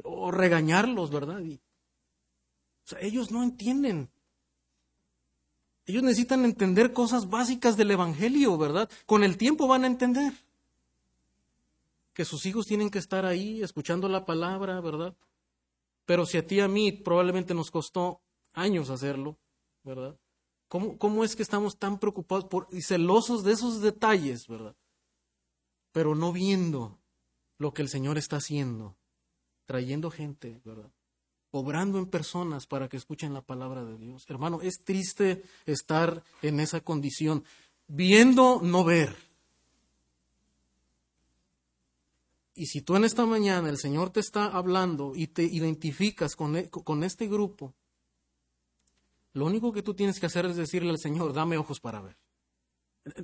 [0.03, 1.41] o regañarlos, ¿verdad?
[2.83, 4.09] sea, ellos no entienden.
[5.85, 8.89] Ellos necesitan entender cosas básicas del Evangelio, ¿verdad?
[9.05, 10.33] Con el tiempo van a entender
[12.13, 15.15] que sus hijos tienen que estar ahí escuchando la palabra, ¿verdad?
[16.09, 19.37] Pero si a ti a mí probablemente nos costó años hacerlo,
[19.83, 20.19] ¿verdad?
[20.67, 24.75] ¿Cómo, cómo es que estamos tan preocupados por, y celosos de esos detalles, ¿verdad?
[25.91, 26.99] Pero no viendo
[27.59, 28.97] lo que el Señor está haciendo
[29.69, 30.91] trayendo gente, ¿verdad?
[31.51, 34.25] Obrando en personas para que escuchen la palabra de Dios.
[34.27, 37.43] Hermano, es triste estar en esa condición,
[37.85, 39.15] viendo, no ver.
[42.59, 46.57] Y si tú en esta mañana el Señor te está hablando y te identificas con,
[46.57, 47.73] e, con este grupo,
[49.31, 52.17] lo único que tú tienes que hacer es decirle al Señor, dame ojos para ver.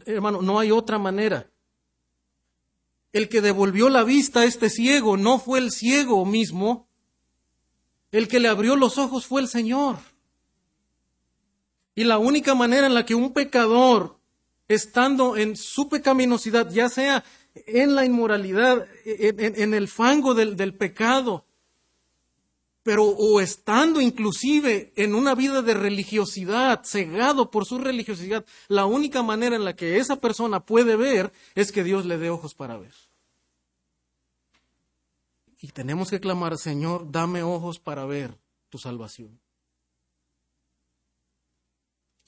[0.05, 1.51] Hermano, no hay otra manera.
[3.11, 6.87] El que devolvió la vista a este ciego no fue el ciego mismo.
[8.13, 9.97] El que le abrió los ojos fue el Señor.
[11.93, 14.17] Y la única manera en la que un pecador,
[14.69, 21.45] estando en su pecaminosidad, ya sea en la inmoralidad, en, el fango del, del pecado,
[22.83, 29.23] pero o estando inclusive en una vida de religiosidad, cegado por su religiosidad, la única
[29.23, 32.77] manera en la que esa persona puede ver es que Dios le dé ojos para
[32.77, 32.93] ver.
[35.59, 38.37] Y tenemos que clamar, Señor, dame ojos para ver
[38.69, 39.39] tu salvación.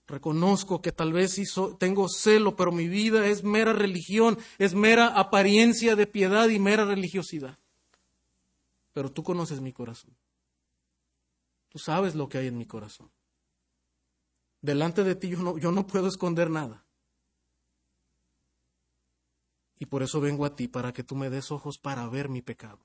[0.07, 1.35] Reconozco que tal vez
[1.79, 6.85] tengo celo, pero mi vida es mera religión, es mera apariencia de piedad y mera
[6.85, 7.59] religiosidad.
[8.93, 10.15] Pero tú conoces mi corazón.
[11.69, 13.11] Tú sabes lo que hay en mi corazón.
[14.61, 16.85] Delante de ti yo no, yo no puedo esconder nada.
[19.77, 22.41] Y por eso vengo a ti, para que tú me des ojos para ver mi
[22.41, 22.79] pecado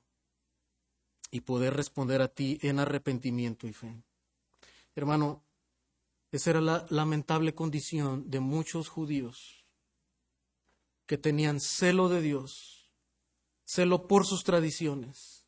[1.31, 4.03] y poder responder a ti en arrepentimiento y fe.
[4.93, 5.42] Hermano,
[6.33, 9.67] esa era la lamentable condición de muchos judíos
[11.05, 12.91] que tenían celo de Dios,
[13.65, 15.47] celo por sus tradiciones,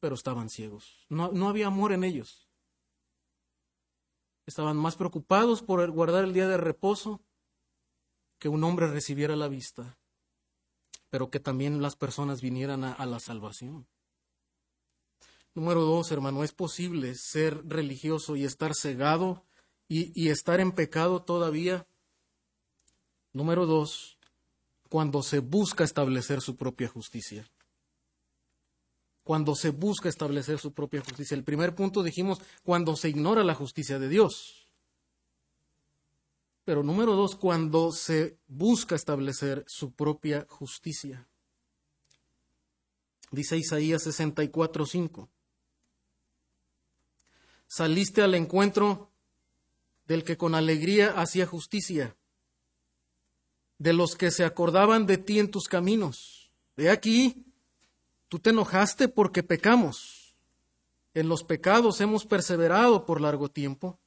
[0.00, 1.04] pero estaban ciegos.
[1.10, 2.48] No, no había amor en ellos.
[4.46, 7.20] Estaban más preocupados por guardar el día de reposo
[8.38, 9.98] que un hombre recibiera la vista,
[11.10, 13.86] pero que también las personas vinieran a, la salvación.
[15.54, 19.44] Número dos, hermano, es posible ser religioso y estar cegado
[19.92, 21.84] y, estar en pecado todavía.
[23.32, 24.18] Número dos,
[24.88, 27.50] cuando se busca establecer su propia justicia.
[29.24, 31.34] Cuando se busca establecer su propia justicia.
[31.34, 34.68] El primer punto dijimos, cuando se ignora la justicia de Dios.
[36.64, 41.28] Pero número dos, cuando se busca establecer su propia justicia.
[43.32, 45.28] Dice Isaías 64, 5.
[47.66, 49.09] Saliste al encuentro
[50.10, 52.16] del que con alegría hacía justicia,
[53.78, 56.50] de los que se acordaban de ti en tus caminos.
[56.76, 57.46] De aquí,
[58.26, 60.34] tú te enojaste porque pecamos.
[61.14, 64.00] En los pecados hemos perseverado por largo tiempo.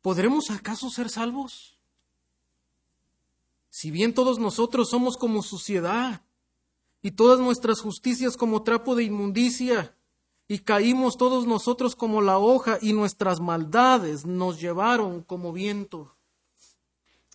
[0.00, 1.76] ¿podremos acaso ser salvos?
[3.68, 6.22] Si bien todos nosotros somos como suciedad
[7.02, 9.96] y todas nuestras justicias como trapo de inmundicia,
[10.50, 16.16] y caímos todos nosotros como la hoja y nuestras maldades nos llevaron como viento.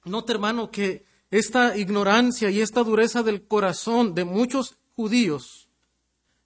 [0.04, 5.70] Note, hermano, que esta ignorancia y esta dureza del corazón de muchos judíos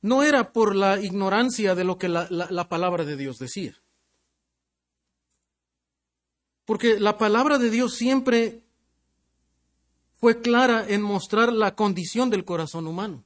[0.03, 3.75] no era por la ignorancia de lo que la, la palabra de Dios decía.
[6.65, 8.61] Porque la palabra de Dios siempre
[10.19, 13.25] fue clara en mostrar la condición del corazón humano.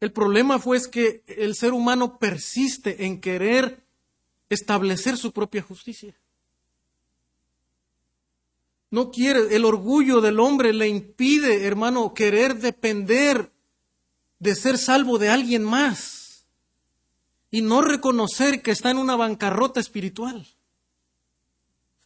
[0.00, 3.84] El problema fue que el ser humano persiste en querer
[4.48, 6.14] establecer su propia justicia.
[8.90, 13.52] No quiere, el orgullo del hombre le impide, hermano, querer depender
[14.38, 16.46] de ser salvo de alguien más
[17.50, 20.46] y no reconocer que está en una bancarrota espiritual.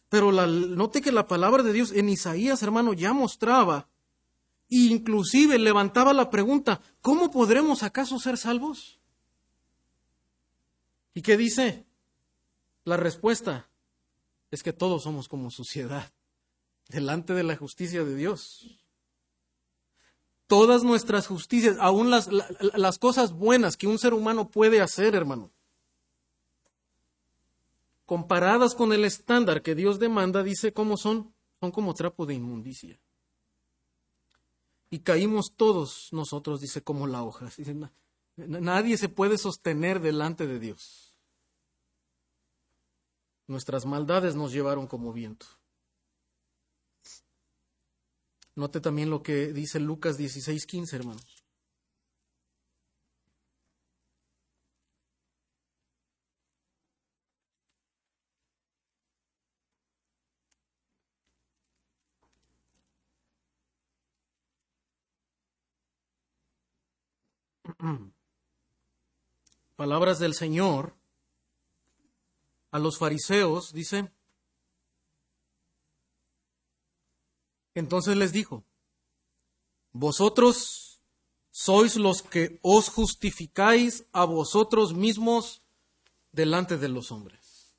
[0.09, 3.87] Pero note que la palabra de Dios en Isaías, hermano, ya mostraba,
[4.73, 8.99] inclusive levantaba la pregunta, ¿cómo podremos acaso ser salvos?
[11.13, 11.85] ¿Y qué dice?
[12.85, 13.69] La respuesta
[14.51, 16.11] es que todos somos como suciedad
[16.89, 18.79] delante de la justicia de Dios.
[20.47, 25.51] Todas nuestras justicias, aún las, las cosas buenas que un ser humano puede hacer, hermano,
[28.05, 32.99] comparadas con el estándar que Dios demanda, dice cómo son, son como trapo de inmundicia.
[34.93, 37.49] Y caímos todos nosotros, dice, como la hoja.
[38.37, 41.17] nadie se puede sostener delante de Dios.
[43.47, 45.47] Nuestras maldades nos llevaron como viento.
[48.53, 51.42] Note también lo que dice Lucas 16:15, hermanos.
[69.75, 70.95] Palabras del Señor
[72.71, 74.11] a los fariseos, dice.
[77.75, 78.63] Entonces les dijo,
[79.91, 81.01] vosotros
[81.51, 85.61] sois los que os justificáis a vosotros mismos
[86.31, 87.75] delante de los hombres.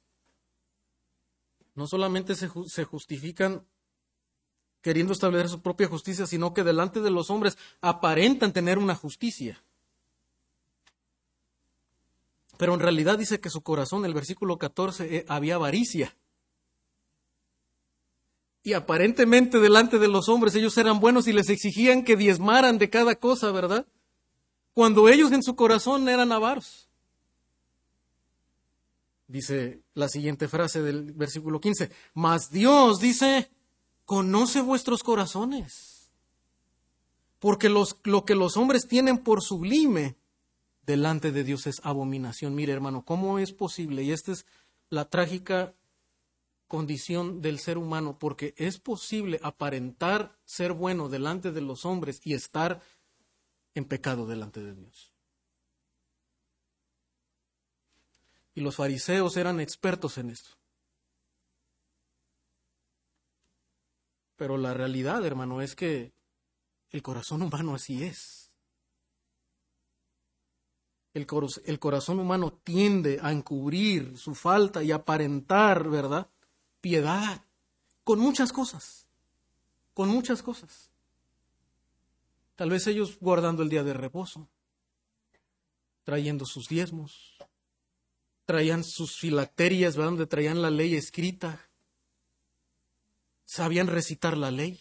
[1.75, 3.67] No solamente se, se justifican
[4.81, 9.65] queriendo establecer su propia justicia, sino que delante de los hombres aparentan tener una justicia.
[12.65, 16.17] Pero en realidad dice que su corazón, el versículo 14, eh, había avaricia.
[18.63, 22.89] Y aparentemente delante de los hombres ellos eran buenos y les exigían que diezmaran de
[22.89, 23.87] cada cosa, ¿verdad?
[24.73, 26.89] Cuando ellos en su corazón eran avaros.
[29.29, 33.51] Dice la siguiente frase del versículo 15, mas Dios dice,
[34.07, 36.11] conoce vuestros corazones,
[37.41, 40.17] porque los, lo que los hombres tienen por sublime
[40.87, 42.55] delante de Dios es abominación.
[42.55, 44.03] Mire, hermano, ¿cómo es posible?
[44.03, 44.47] Y esta es
[44.91, 45.75] la trágica
[46.69, 52.35] condición del ser humano, porque es posible aparentar ser bueno delante de los hombres y
[52.35, 52.81] estar
[53.75, 55.13] en pecado delante de Dios.
[58.55, 60.51] Y los fariseos eran expertos en esto.
[64.37, 66.13] Pero la realidad, hermano, es que
[66.91, 68.44] el corazón humano así es.
[71.15, 71.27] El,
[71.65, 76.29] el corazón humano tiende a encubrir su falta y aparentar, ¿verdad?
[76.81, 77.45] Piedad
[78.03, 79.07] con muchas cosas,
[79.95, 80.91] con muchas cosas.
[82.57, 84.49] Tal vez ellos guardando el día de reposo,
[86.05, 87.37] trayendo sus diezmos,
[88.45, 90.11] traían sus filacterias, ¿verdad?
[90.11, 91.69] Donde traían la ley escrita,
[93.45, 94.81] sabían recitar la ley.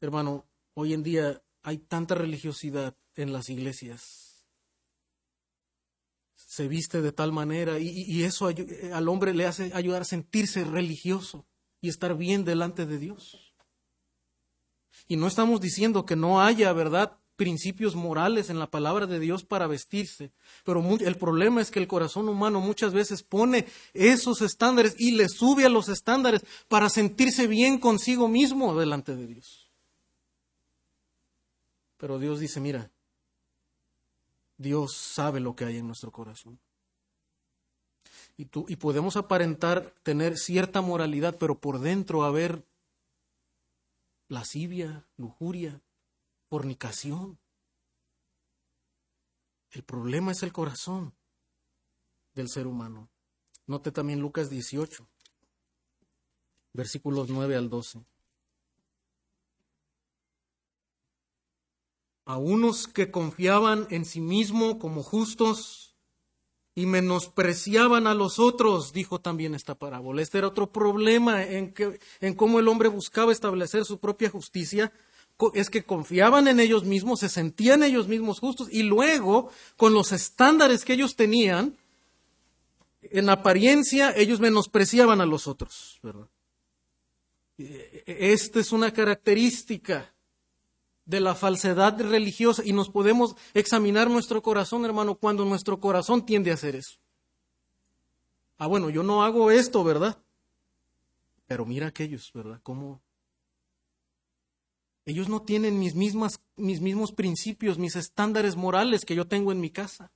[0.00, 4.23] Hermano, hoy en día hay tanta religiosidad en las iglesias.
[6.54, 8.48] Se viste de tal manera y, eso
[8.92, 11.48] al hombre le hace ayudar a sentirse religioso
[11.80, 13.56] y estar bien delante de Dios.
[15.08, 19.44] Y no estamos diciendo que no haya, ¿verdad?, principios morales en la palabra de Dios
[19.44, 20.30] para vestirse.
[20.64, 25.28] Pero el problema es que el corazón humano muchas veces pone esos estándares y le
[25.28, 29.72] sube a los estándares para sentirse bien consigo mismo delante de Dios.
[31.96, 32.92] Pero Dios dice, mira,
[34.56, 36.60] Dios sabe lo que hay en nuestro corazón.
[38.36, 42.64] Y, tú, y podemos aparentar tener cierta moralidad, pero por dentro haber
[44.28, 45.80] lascivia, lujuria,
[46.48, 47.38] fornicación.
[49.70, 51.14] El problema es el corazón
[52.34, 53.08] del ser humano.
[53.66, 55.06] Note también Lucas 18,
[56.72, 58.04] versículos 9 al 12.
[62.24, 65.94] A unos que confiaban en sí mismo como justos
[66.74, 70.22] y menospreciaban a los otros, dijo también esta parábola.
[70.22, 74.92] Este era otro problema en, que, en cómo el hombre buscaba establecer su propia justicia
[75.52, 80.12] es que confiaban en ellos mismos, se sentían ellos mismos justos y luego, con los
[80.12, 81.76] estándares que ellos tenían,
[83.02, 86.00] en apariencia ellos menospreciaban a los otros.
[87.58, 90.13] E, e, esta es una característica
[91.06, 96.50] de la falsedad religiosa y nos podemos examinar nuestro corazón, hermano, cuando nuestro corazón tiende
[96.50, 96.98] a hacer eso.
[98.58, 100.18] Ah, bueno, yo no hago esto, ¿verdad?
[101.46, 102.60] Pero mira aquellos, ¿verdad?
[102.62, 103.02] ¿Cómo,
[105.06, 109.60] ellos no tienen mis, mismas, mis mismos principios, mis estándares morales que yo tengo en
[109.60, 110.10] mi casa.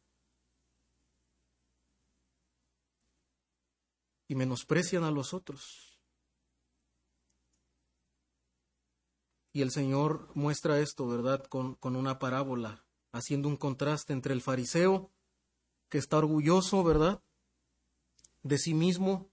[4.28, 5.88] Y menosprecian a los otros.
[9.59, 11.43] Y el Señor muestra esto, ¿verdad?
[11.43, 15.11] Con, con una parábola, haciendo un contraste entre el fariseo,
[15.89, 17.21] que está orgulloso, ¿verdad?
[18.45, 19.27] De sí mismo,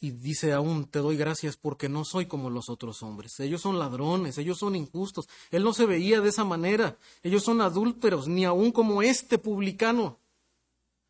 [0.00, 3.38] y dice aún, te doy gracias porque no soy como los otros hombres.
[3.38, 5.28] Ellos son ladrones, ellos son injustos.
[5.50, 6.96] Él no se veía de esa manera.
[7.22, 10.18] Ellos son adúlteros, ni aún como este publicano.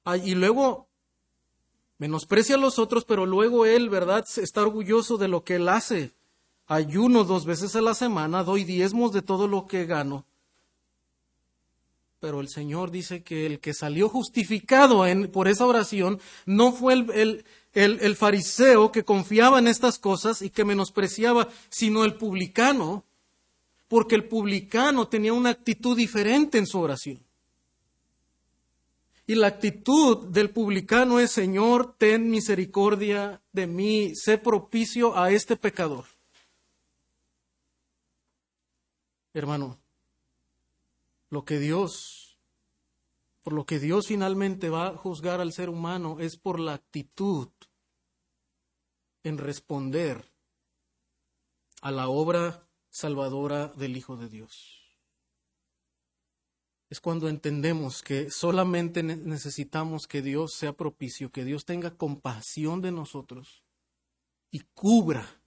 [0.04, 0.88] Ah, y luego
[1.98, 6.15] menosprecia a los otros, pero luego él, ¿verdad?, está orgulloso de lo que él hace.
[6.66, 10.24] Ayuno dos veces a la semana, doy diezmos de todo lo que gano.
[12.18, 17.44] Pero el Señor dice que el que salió justificado por esa oración no fue el
[17.76, 23.04] el, fariseo que confiaba en estas cosas y que menospreciaba, sino el publicano,
[23.86, 27.22] porque el publicano tenía una actitud diferente en su oración.
[29.26, 35.56] Y la actitud del publicano es, Señor, ten misericordia de mí, sé propicio a este
[35.56, 36.04] pecador.
[39.36, 39.78] Hermano,
[41.28, 42.38] lo que Dios
[43.42, 47.48] por lo que Dios finalmente va a juzgar al ser humano es por la actitud
[49.22, 50.32] en responder
[51.82, 54.96] a la obra salvadora del Hijo de Dios.
[56.88, 62.90] Es cuando entendemos que solamente necesitamos que Dios sea propicio, que Dios tenga compasión de
[62.90, 63.62] nosotros
[64.50, 65.42] y cubra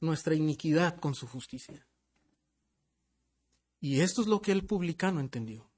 [0.00, 1.86] nuestra iniquidad con su justicia.
[3.80, 5.70] Y esto es lo que el publicano entendió.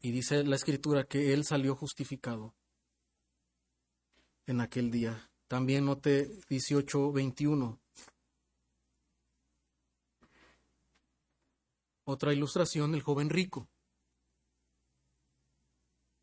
[0.00, 2.54] Y dice la escritura que él salió justificado
[4.46, 5.30] en aquel día.
[5.48, 7.78] También note 18:21.
[12.04, 13.68] Otra ilustración, el joven rico.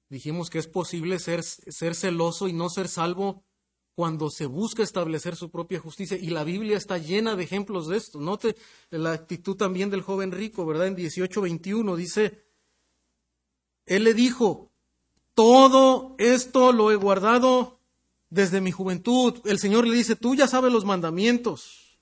[0.08, 3.44] Dijimos que es posible ser, ser celoso y no ser salvo
[3.96, 6.18] cuando se busca establecer su propia justicia.
[6.18, 8.20] Y la Biblia está llena de ejemplos de esto.
[8.20, 8.56] Note
[8.90, 10.88] la actitud también del joven rico, ¿verdad?
[10.88, 12.44] En 18:21 dice,
[13.86, 14.72] él le dijo,
[15.34, 17.80] todo esto lo he guardado
[18.30, 19.40] desde mi juventud.
[19.46, 22.00] El Señor le dice, tú ya sabes los mandamientos.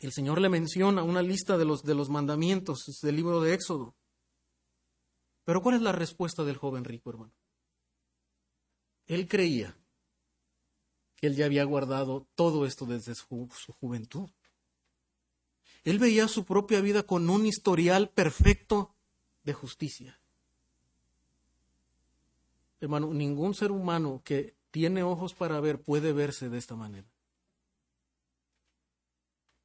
[0.00, 3.94] El Señor le menciona una lista de los, de los mandamientos del libro de Éxodo.
[5.44, 7.32] Pero ¿cuál es la respuesta del joven rico, hermano?
[9.10, 9.76] Él creía
[11.16, 13.48] que él ya había guardado todo esto desde su
[13.80, 14.30] juventud.
[15.82, 18.94] Él veía su propia vida con un historial perfecto
[19.42, 20.20] de justicia.
[22.80, 27.10] Hermano, ningún ser humano que tiene ojos para ver puede verse de esta manera.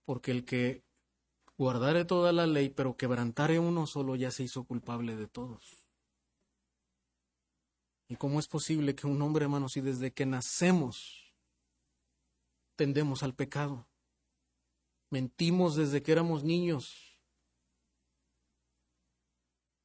[0.06, 0.82] Porque el que
[1.56, 5.85] guardare toda la ley, pero quebrantare uno solo, ya se hizo culpable de todos.
[8.08, 11.34] ¿Y cómo es posible que un hombre, hermano, si desde que nacemos
[12.76, 13.88] tendemos al pecado?
[15.10, 17.18] Mentimos desde que éramos niños.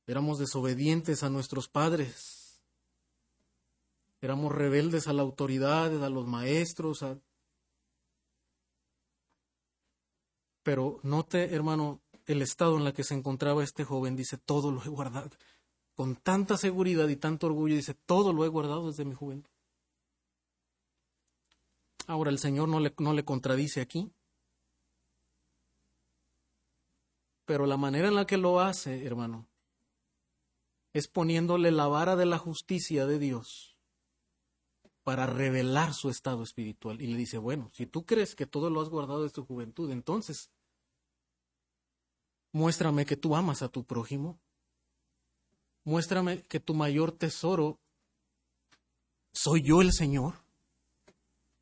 [0.07, 2.61] Éramos desobedientes a nuestros padres.
[4.21, 7.05] Éramos rebeldes a la autoridad, a los maestros.
[10.62, 14.14] Pero note, hermano, el estado en el que se encontraba este joven.
[14.14, 15.31] Dice, todo lo he guardado
[16.01, 19.51] con tanta seguridad y tanto orgullo, dice, todo lo he guardado desde mi juventud.
[22.07, 24.11] Ahora el Señor no le, no le contradice aquí,
[27.44, 29.46] pero la manera en la que lo hace, hermano,
[30.94, 33.76] es poniéndole la vara de la justicia de Dios
[35.05, 37.03] para revelar su estado espiritual.
[37.03, 39.90] Y le dice, bueno, si tú crees que todo lo has guardado desde tu juventud,
[39.90, 40.51] entonces
[42.53, 44.40] muéstrame que tú amas a tu prójimo
[45.85, 47.78] muéstrame que tu mayor tesoro
[49.33, 50.35] soy yo el Señor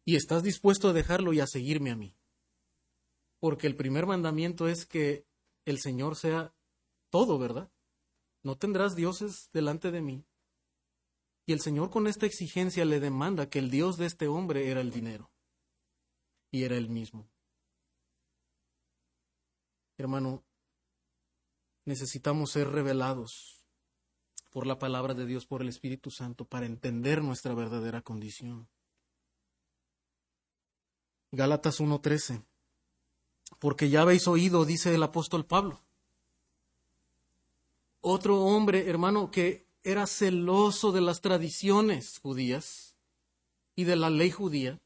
[0.04, 2.14] y estás dispuesto a dejarlo y a seguirme a mí.
[3.40, 5.26] Porque el primer mandamiento es que
[5.64, 6.54] el Señor sea
[7.10, 7.70] todo, ¿verdad?
[8.42, 10.24] No tendrás dioses delante de mí.
[11.46, 14.80] Y el Señor con esta exigencia le demanda que el Dios de este hombre era
[14.80, 15.30] el dinero.
[16.50, 17.28] Y era el mismo.
[19.98, 20.44] Hermano,
[21.84, 23.57] necesitamos ser revelados
[24.58, 28.66] por la palabra de Dios, por el Espíritu Santo, para entender nuestra verdadera condición.
[31.30, 32.42] Gálatas 1:13.
[33.60, 35.80] Porque ya habéis oído, dice el apóstol Pablo.
[38.00, 42.96] Otro hombre, hermano, que era celoso de las tradiciones judías
[43.76, 44.80] y de la ley judía.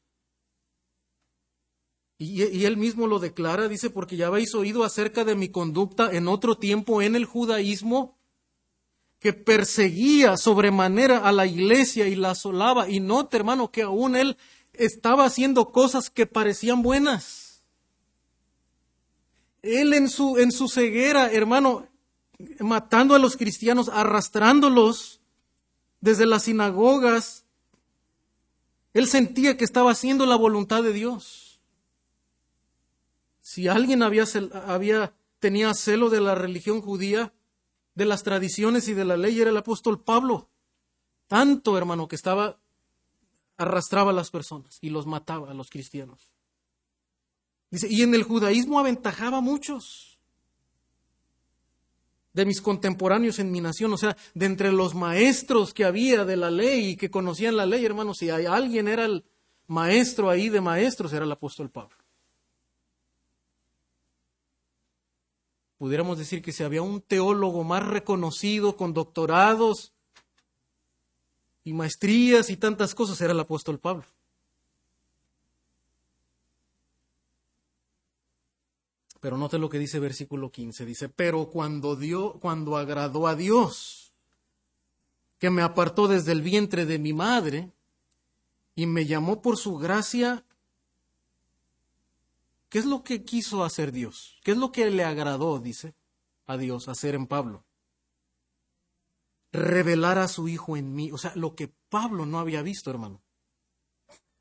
[2.19, 6.11] Y, y, él mismo lo declara, dice, porque ya habéis oído acerca de mi conducta
[6.15, 8.19] en otro tiempo en el judaísmo,
[9.23, 12.89] que perseguía sobremanera a la iglesia y la asolaba.
[12.89, 14.35] Y note, hermano, que aún él
[14.73, 17.63] estaba haciendo cosas que parecían buenas.
[19.61, 21.87] Él en su, en su ceguera, hermano,
[22.59, 25.21] matando a los cristianos, arrastrándolos
[26.01, 27.45] desde las sinagogas,
[28.93, 31.61] él sentía que estaba haciendo la voluntad de Dios.
[33.39, 34.25] Si alguien había,
[34.67, 37.31] había tenía celo de la religión judía,
[37.95, 40.49] de las tradiciones y de la ley era el apóstol Pablo.
[41.27, 42.59] Tanto, hermano, que estaba,
[43.57, 46.31] arrastraba a las personas y los mataba a los cristianos.
[47.69, 50.19] Dice, y en el judaísmo aventajaba a muchos
[52.33, 56.35] de mis contemporáneos en mi nación, o sea, de entre los maestros que había de
[56.35, 59.23] la ley y que conocían la ley, hermano, si hay, alguien era el
[59.67, 61.95] maestro ahí de maestros, era el apóstol Pablo.
[65.83, 69.91] Pudiéramos decir que si había un teólogo más reconocido con doctorados
[71.65, 74.05] y maestrías y tantas cosas, era el apóstol Pablo.
[79.19, 84.13] Pero note lo que dice versículo 15, dice, pero cuando dio, cuando agradó a Dios,
[85.37, 87.73] que me apartó desde el vientre de mi madre
[88.73, 90.45] y me llamó por su gracia
[92.73, 94.39] ¿Qué es lo que quiso hacer Dios?
[94.43, 95.93] ¿Qué es lo que le agradó, dice,
[96.47, 97.67] a Dios hacer en Pablo?
[99.51, 101.11] Revelar a su Hijo en mí.
[101.11, 103.21] O sea, lo que Pablo no había visto, hermano.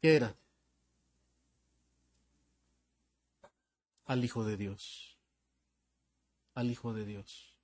[0.01, 0.35] ¿Qué era?
[4.07, 5.18] Al Hijo de Dios.
[6.55, 7.59] Al Hijo de Dios.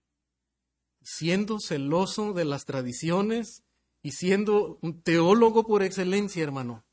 [1.01, 3.65] Siendo celoso de las tradiciones
[4.03, 6.85] y siendo un teólogo por excelencia, hermano,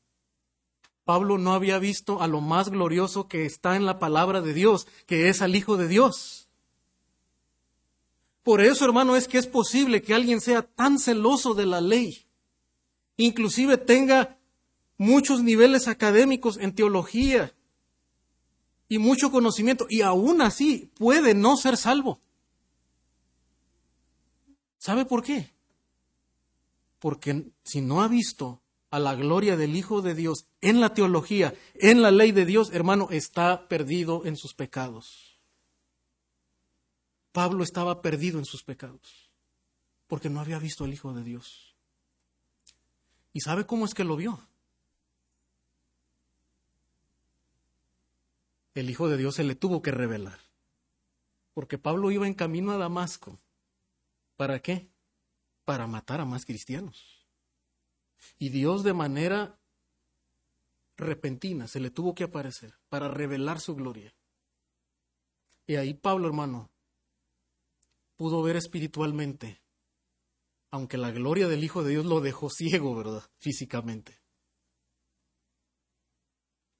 [1.06, 4.88] Pablo no había visto a lo más glorioso que está en la palabra de Dios,
[5.06, 6.48] que es al Hijo de Dios.
[8.42, 12.26] Por eso, hermano, es que es posible que alguien sea tan celoso de la ley,
[13.16, 14.40] inclusive tenga
[14.98, 17.54] muchos niveles académicos en teología
[18.88, 22.20] y mucho conocimiento, y aún así puede no ser salvo.
[24.78, 25.54] ¿Sabe por qué?
[26.98, 28.60] Porque si no ha visto
[28.90, 32.70] a la gloria del Hijo de Dios en la teología, en la ley de Dios,
[32.72, 35.40] hermano, está perdido en sus pecados.
[37.32, 39.30] Pablo estaba perdido en sus pecados,
[40.06, 41.74] porque no había visto al Hijo de Dios.
[43.32, 44.40] ¿Y sabe cómo es que lo vio?
[48.74, 50.38] El Hijo de Dios se le tuvo que revelar.
[51.52, 53.38] Porque Pablo iba en camino a Damasco.
[54.36, 54.88] ¿Para qué?
[55.64, 57.15] Para matar a más cristianos.
[58.38, 59.58] Y Dios de manera
[60.96, 64.14] repentina se le tuvo que aparecer para revelar su gloria.
[65.66, 66.70] Y ahí Pablo, hermano,
[68.16, 69.62] pudo ver espiritualmente,
[70.70, 73.28] aunque la gloria del Hijo de Dios lo dejó ciego, ¿verdad?
[73.38, 74.20] Físicamente.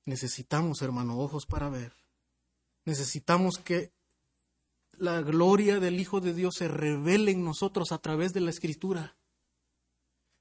[0.04, 1.96] Necesitamos, hermano, ojos para ver.
[2.84, 3.92] Necesitamos que
[4.92, 9.18] la gloria del Hijo de Dios se revele en nosotros a través de la Escritura.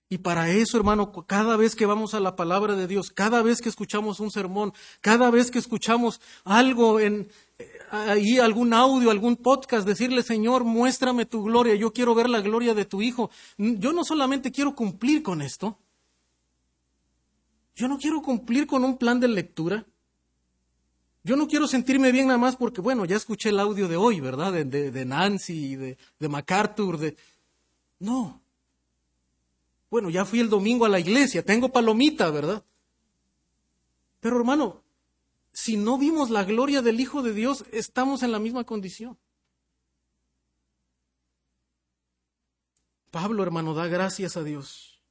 [0.07, 3.59] Y para eso, hermano, cada vez que vamos a la palabra de Dios, cada vez
[3.59, 7.27] que escuchamos un sermón, cada vez que escuchamos algo en
[7.57, 12.41] eh, ahí algún audio, algún podcast, decirle, Señor, muéstrame tu gloria, yo quiero ver la
[12.41, 13.31] gloria de tu Hijo.
[13.57, 15.79] Yo no solamente quiero cumplir con esto,
[17.75, 19.85] yo no quiero cumplir con un plan de lectura.
[21.23, 24.19] Yo no quiero sentirme bien nada más porque, bueno, ya escuché el audio de hoy,
[24.19, 24.53] ¿verdad?
[24.53, 27.17] De, Nancy, de, de MacArthur, de...
[27.99, 28.44] No.
[29.89, 32.65] Bueno, ya fui el domingo a la iglesia, tengo palomita, ¿verdad?
[34.19, 34.83] Pero hermano,
[35.51, 39.17] si no vimos la gloria del Hijo de Dios, estamos en la misma condición.
[43.11, 45.01] Pablo, hermano, da gracias a Dios,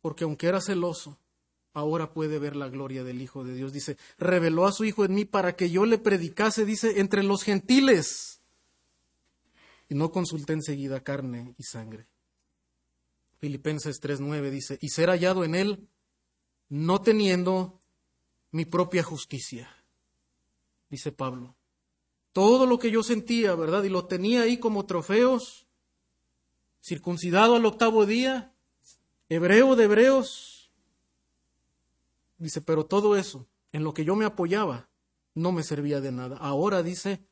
[0.00, 1.18] porque aunque era celoso,
[1.74, 3.72] ahora puede ver la gloria del Hijo de Dios.
[3.72, 7.42] Dice, reveló a su Hijo en mí para que yo le predicase, dice, entre los
[7.42, 8.40] gentiles.
[9.90, 12.06] Y no consulté enseguida carne y sangre.
[13.38, 15.88] Filipenses 3.9 dice, y ser hallado en él,
[16.68, 17.80] no teniendo
[18.50, 19.84] mi propia justicia,
[20.88, 21.56] dice Pablo.
[22.32, 23.82] Todo lo que yo sentía, ¿verdad?
[23.84, 25.66] Y lo tenía ahí como trofeos,
[26.82, 28.54] circuncidado al octavo día,
[29.28, 30.56] hebreo de hebreos,
[32.38, 34.88] Dice, pero todo eso, en lo que yo me apoyaba,
[35.34, 36.36] no me servía de nada.
[36.36, 37.26] Ahora dice,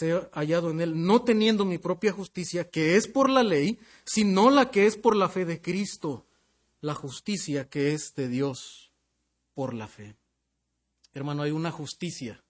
[0.00, 4.50] he hallado en él, no teniendo mi propia justicia, que es por la ley, sino
[4.50, 6.26] la que es por la fe de Cristo,
[6.80, 8.92] la justicia que es de Dios
[9.54, 10.16] por la fe.
[11.12, 12.42] Hermano, hay una justicia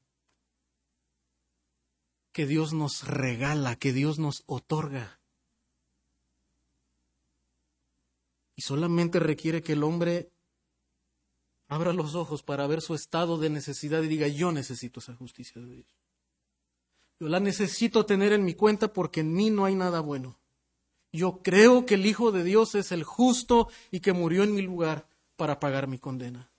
[2.32, 5.20] que Dios nos regala, que Dios nos otorga.
[8.56, 10.30] Y solamente requiere que el hombre
[11.68, 15.60] abra los ojos para ver su estado de necesidad y diga, yo necesito esa justicia
[15.60, 16.03] de Dios.
[17.20, 20.38] Yo la necesito tener en mi cuenta porque en mí no hay nada bueno.
[21.12, 24.62] Yo creo que el Hijo de Dios es el justo y que murió en mi
[24.62, 26.50] lugar para pagar mi condena.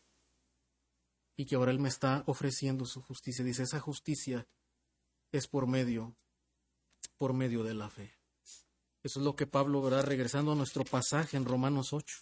[1.35, 3.43] Y que ahora Él me está ofreciendo su justicia.
[3.43, 4.47] Dice, esa justicia
[5.33, 6.15] es por medio,
[7.17, 8.13] por medio de la fe.
[9.03, 12.15] Eso es lo que Pablo verá regresando a nuestro pasaje en Romanos 8.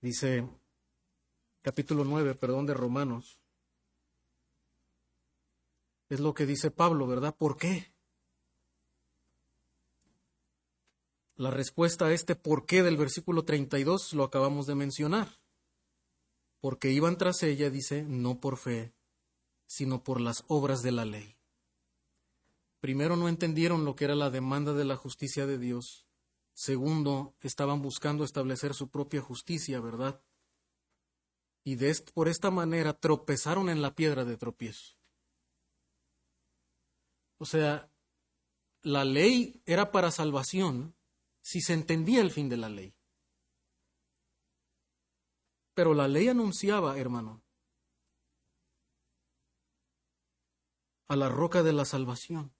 [0.00, 0.48] Dice
[1.62, 3.40] capítulo 9, perdón, de Romanos.
[6.08, 7.34] Es lo que dice Pablo, ¿verdad?
[7.36, 7.92] ¿Por qué?
[11.34, 15.28] La respuesta a este por qué del versículo 32 lo acabamos de mencionar.
[16.60, 18.92] Porque iban tras ella, dice, no por fe,
[19.66, 21.36] sino por las obras de la ley.
[22.80, 26.07] Primero no entendieron lo que era la demanda de la justicia de Dios
[26.58, 30.20] Segundo, estaban buscando establecer su propia justicia, ¿verdad?
[31.62, 34.96] Y de por esta manera tropezaron en la piedra de tropiezo.
[37.38, 37.92] O sea,
[38.82, 40.96] la ley era para salvación
[41.42, 42.96] si se entendía el fin de la ley.
[45.74, 47.44] Pero la ley anunciaba, hermano,
[51.06, 52.57] a la roca de la salvación.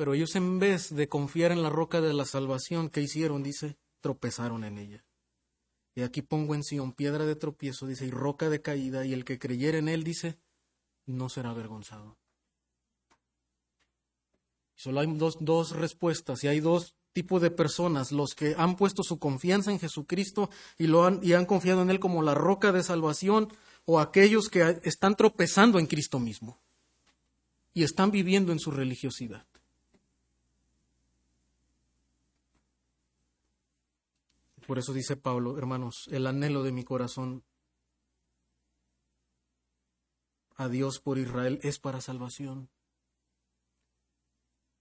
[0.00, 3.42] Pero ellos en vez de confiar en la roca de la salvación, ¿qué hicieron?
[3.42, 5.04] Dice, tropezaron en ella.
[5.94, 9.26] Y aquí pongo en Sion piedra de tropiezo, dice, y roca de caída, y el
[9.26, 10.38] que creyere en él, dice,
[11.04, 12.16] no será avergonzado.
[14.74, 19.02] Solo hay dos, dos respuestas, y hay dos tipos de personas, los que han puesto
[19.02, 20.48] su confianza en Jesucristo
[20.78, 23.52] y, lo han, y han confiado en Él como la roca de salvación,
[23.84, 26.58] o aquellos que están tropezando en Cristo mismo
[27.74, 29.44] y están viviendo en su religiosidad.
[34.70, 37.42] Por eso dice Pablo, hermanos, el anhelo de mi corazón
[40.54, 42.70] a Dios por Israel es para salvación.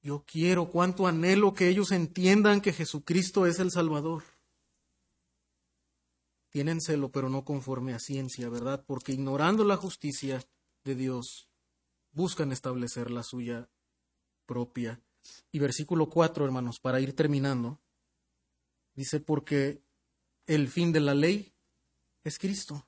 [0.04, 4.26] Yo quiero, cuánto anhelo que ellos entiendan que Jesucristo es el Salvador.
[6.50, 8.84] Tienen celo, pero no conforme a ciencia, ¿verdad?
[8.86, 10.40] Porque ignorando la justicia
[10.84, 11.50] de Dios,
[12.12, 13.68] buscan establecer la suya
[14.46, 15.02] propia.
[15.52, 17.80] Y versículo 4, hermanos, para ir terminando
[19.00, 19.82] Dice, porque
[20.46, 21.54] el fin de la ley
[22.26, 22.86] es Cristo.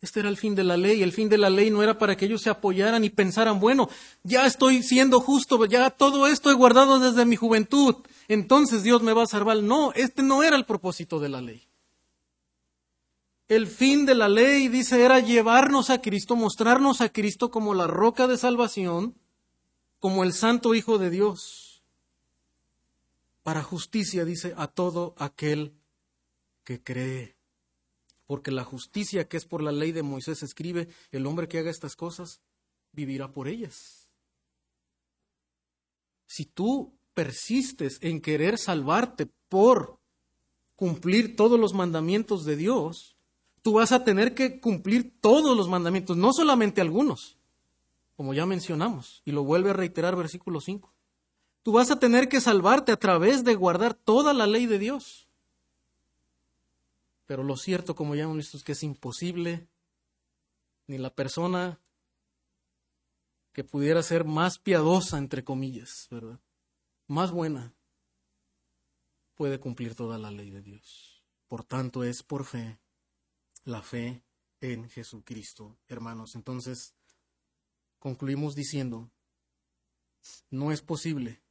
[0.00, 1.00] Este era el fin de la ley.
[1.00, 3.88] El fin de la ley no era para que ellos se apoyaran y pensaran, bueno,
[4.24, 7.94] ya estoy siendo justo, ya todo esto he guardado desde mi juventud,
[8.26, 9.62] entonces Dios me va a salvar.
[9.62, 11.62] No, este no era el propósito de la ley.
[13.46, 17.86] El fin de la ley, dice, era llevarnos a Cristo, mostrarnos a Cristo como la
[17.86, 19.14] roca de salvación,
[20.00, 21.61] como el santo Hijo de Dios.
[23.42, 25.74] Para justicia, dice, a todo aquel
[26.64, 27.36] que cree
[28.32, 31.70] porque la justicia que es por la ley de Moisés escribe, el hombre que haga
[31.70, 32.40] estas cosas
[32.92, 34.08] vivirá por ellas.
[36.26, 39.98] Si tú persistes en querer salvarte por
[40.76, 43.18] cumplir todos los mandamientos de Dios,
[43.60, 47.36] tú vas a tener que cumplir todos los mandamientos, no solamente algunos,
[48.16, 50.90] como ya mencionamos, y lo vuelve a reiterar versículo 5.
[51.62, 55.28] Tú vas a tener que salvarte a través de guardar toda la ley de Dios.
[57.26, 59.68] Pero lo cierto, como ya hemos visto, es que es imposible.
[60.88, 61.80] Ni la persona
[63.52, 66.40] que pudiera ser más piadosa, entre comillas, ¿verdad?
[67.06, 67.74] Más buena,
[69.34, 71.22] puede cumplir toda la ley de Dios.
[71.46, 72.80] Por tanto, es por fe,
[73.64, 74.24] la fe
[74.60, 76.34] en Jesucristo, hermanos.
[76.34, 76.94] Entonces,
[77.98, 79.10] concluimos diciendo,
[80.50, 81.41] no es posible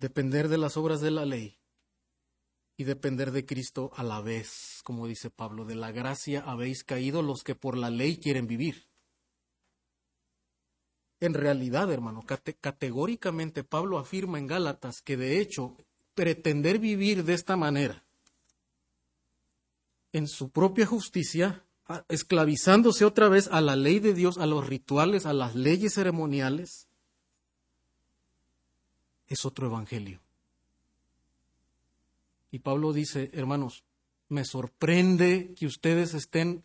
[0.00, 1.58] depender de las obras de la ley
[2.76, 7.22] y depender de Cristo a la vez, como dice Pablo, de la gracia habéis caído
[7.22, 8.88] los que por la ley quieren vivir.
[11.20, 15.76] En realidad, hermano, categóricamente Pablo afirma en Gálatas que de hecho
[16.14, 18.02] pretender vivir de esta manera,
[20.12, 21.66] en su propia justicia,
[22.08, 26.88] esclavizándose otra vez a la ley de Dios, a los rituales, a las leyes ceremoniales,
[29.30, 30.20] es otro evangelio.
[32.50, 33.84] Y Pablo dice, hermanos,
[34.28, 36.64] me sorprende que ustedes estén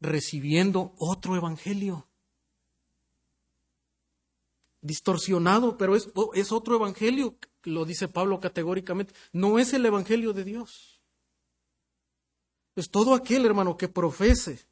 [0.00, 2.06] recibiendo otro evangelio.
[4.82, 9.14] Distorsionado, pero es, es, otro evangelio, lo dice Pablo categóricamente.
[9.32, 11.00] No es el evangelio de Dios.
[12.76, 14.66] Es todo aquel, hermano, que profese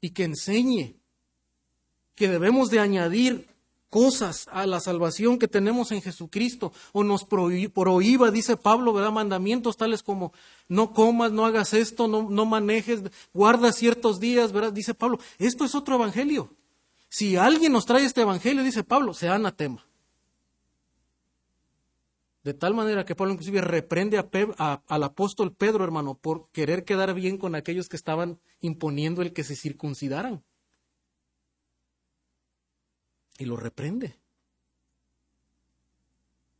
[0.00, 0.96] y que enseñe
[2.14, 3.51] que debemos de añadir
[3.92, 9.12] cosas a la salvación que tenemos en Jesucristo o nos prohíba, dice Pablo, ¿verdad?
[9.12, 10.32] Mandamientos tales como
[10.66, 13.02] no comas, no hagas esto, no, no manejes,
[13.34, 14.50] guarda ciertos días.
[14.72, 16.48] Dice Pablo, esto es otro evangelio.
[17.10, 19.84] Si alguien nos trae este evangelio, dice Pablo, sea anatema.
[22.44, 24.16] De tal manera que Pablo inclusive reprende
[24.56, 29.44] al apóstol Pedro, hermano, por querer quedar bien con aquellos que estaban imponiendo el que
[29.44, 30.42] se circuncidaran
[33.38, 34.18] y lo reprende.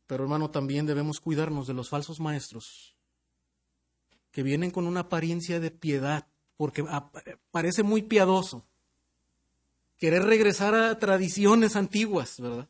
[0.07, 2.95] Pero hermano, también debemos cuidarnos de los falsos maestros
[4.31, 6.83] que vienen con una apariencia de piedad, porque
[7.51, 8.65] parece muy piadoso.
[9.97, 12.67] Querer regresar a tradiciones antiguas, ¿verdad?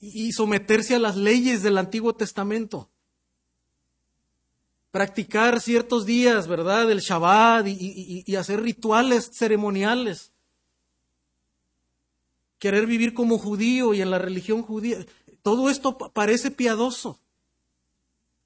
[0.00, 2.90] Y someterse a las leyes del Antiguo Testamento.
[4.90, 6.90] Practicar ciertos días, ¿verdad?
[6.90, 10.33] El Shabbat y hacer rituales ceremoniales
[12.64, 15.04] querer vivir como judío y en la religión judía.
[15.42, 17.20] Todo esto parece piadoso.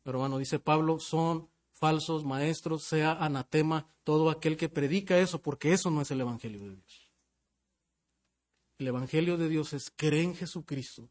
[0.02, 5.72] Pero bueno, dice Pablo, son falsos maestros, sea anatema todo aquel que predica eso, porque
[5.72, 7.08] eso no es el Evangelio de Dios.
[8.78, 11.08] El Evangelio de Dios es cree en Jesucristo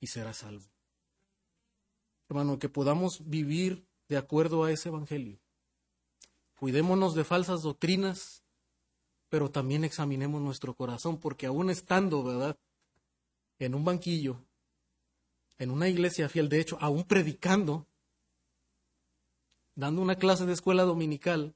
[0.00, 0.64] y será salvo.
[2.30, 5.38] Hermano, que podamos vivir de acuerdo a ese Evangelio.
[6.58, 8.42] Cuidémonos de falsas doctrinas,
[9.36, 12.58] pero también examinemos nuestro corazón, porque aún estando, ¿verdad?
[13.58, 14.42] En un banquillo,
[15.58, 17.86] en una iglesia fiel, de hecho, aún predicando,
[19.74, 21.54] dando una clase de escuela dominical,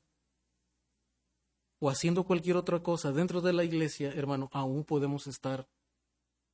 [1.79, 5.67] o haciendo cualquier otra cosa dentro de la iglesia, hermano, aún podemos estar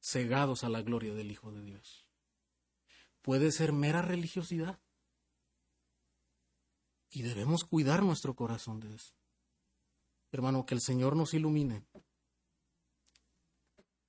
[0.00, 2.06] cegados a la gloria del Hijo de Dios.
[3.20, 4.78] Puede ser mera religiosidad.
[7.10, 9.15] Y debemos cuidar nuestro corazón de eso.
[10.32, 11.84] Hermano, que el Señor nos ilumine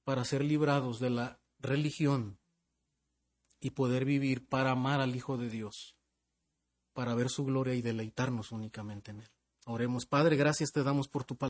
[0.04, 2.40] para ser librados de la religión
[3.60, 5.96] y poder vivir para amar al Hijo de Dios,
[6.94, 9.30] para ver su gloria y deleitarnos únicamente en Él.
[9.66, 11.46] Oremos, Padre, gracias te damos por tu palabra.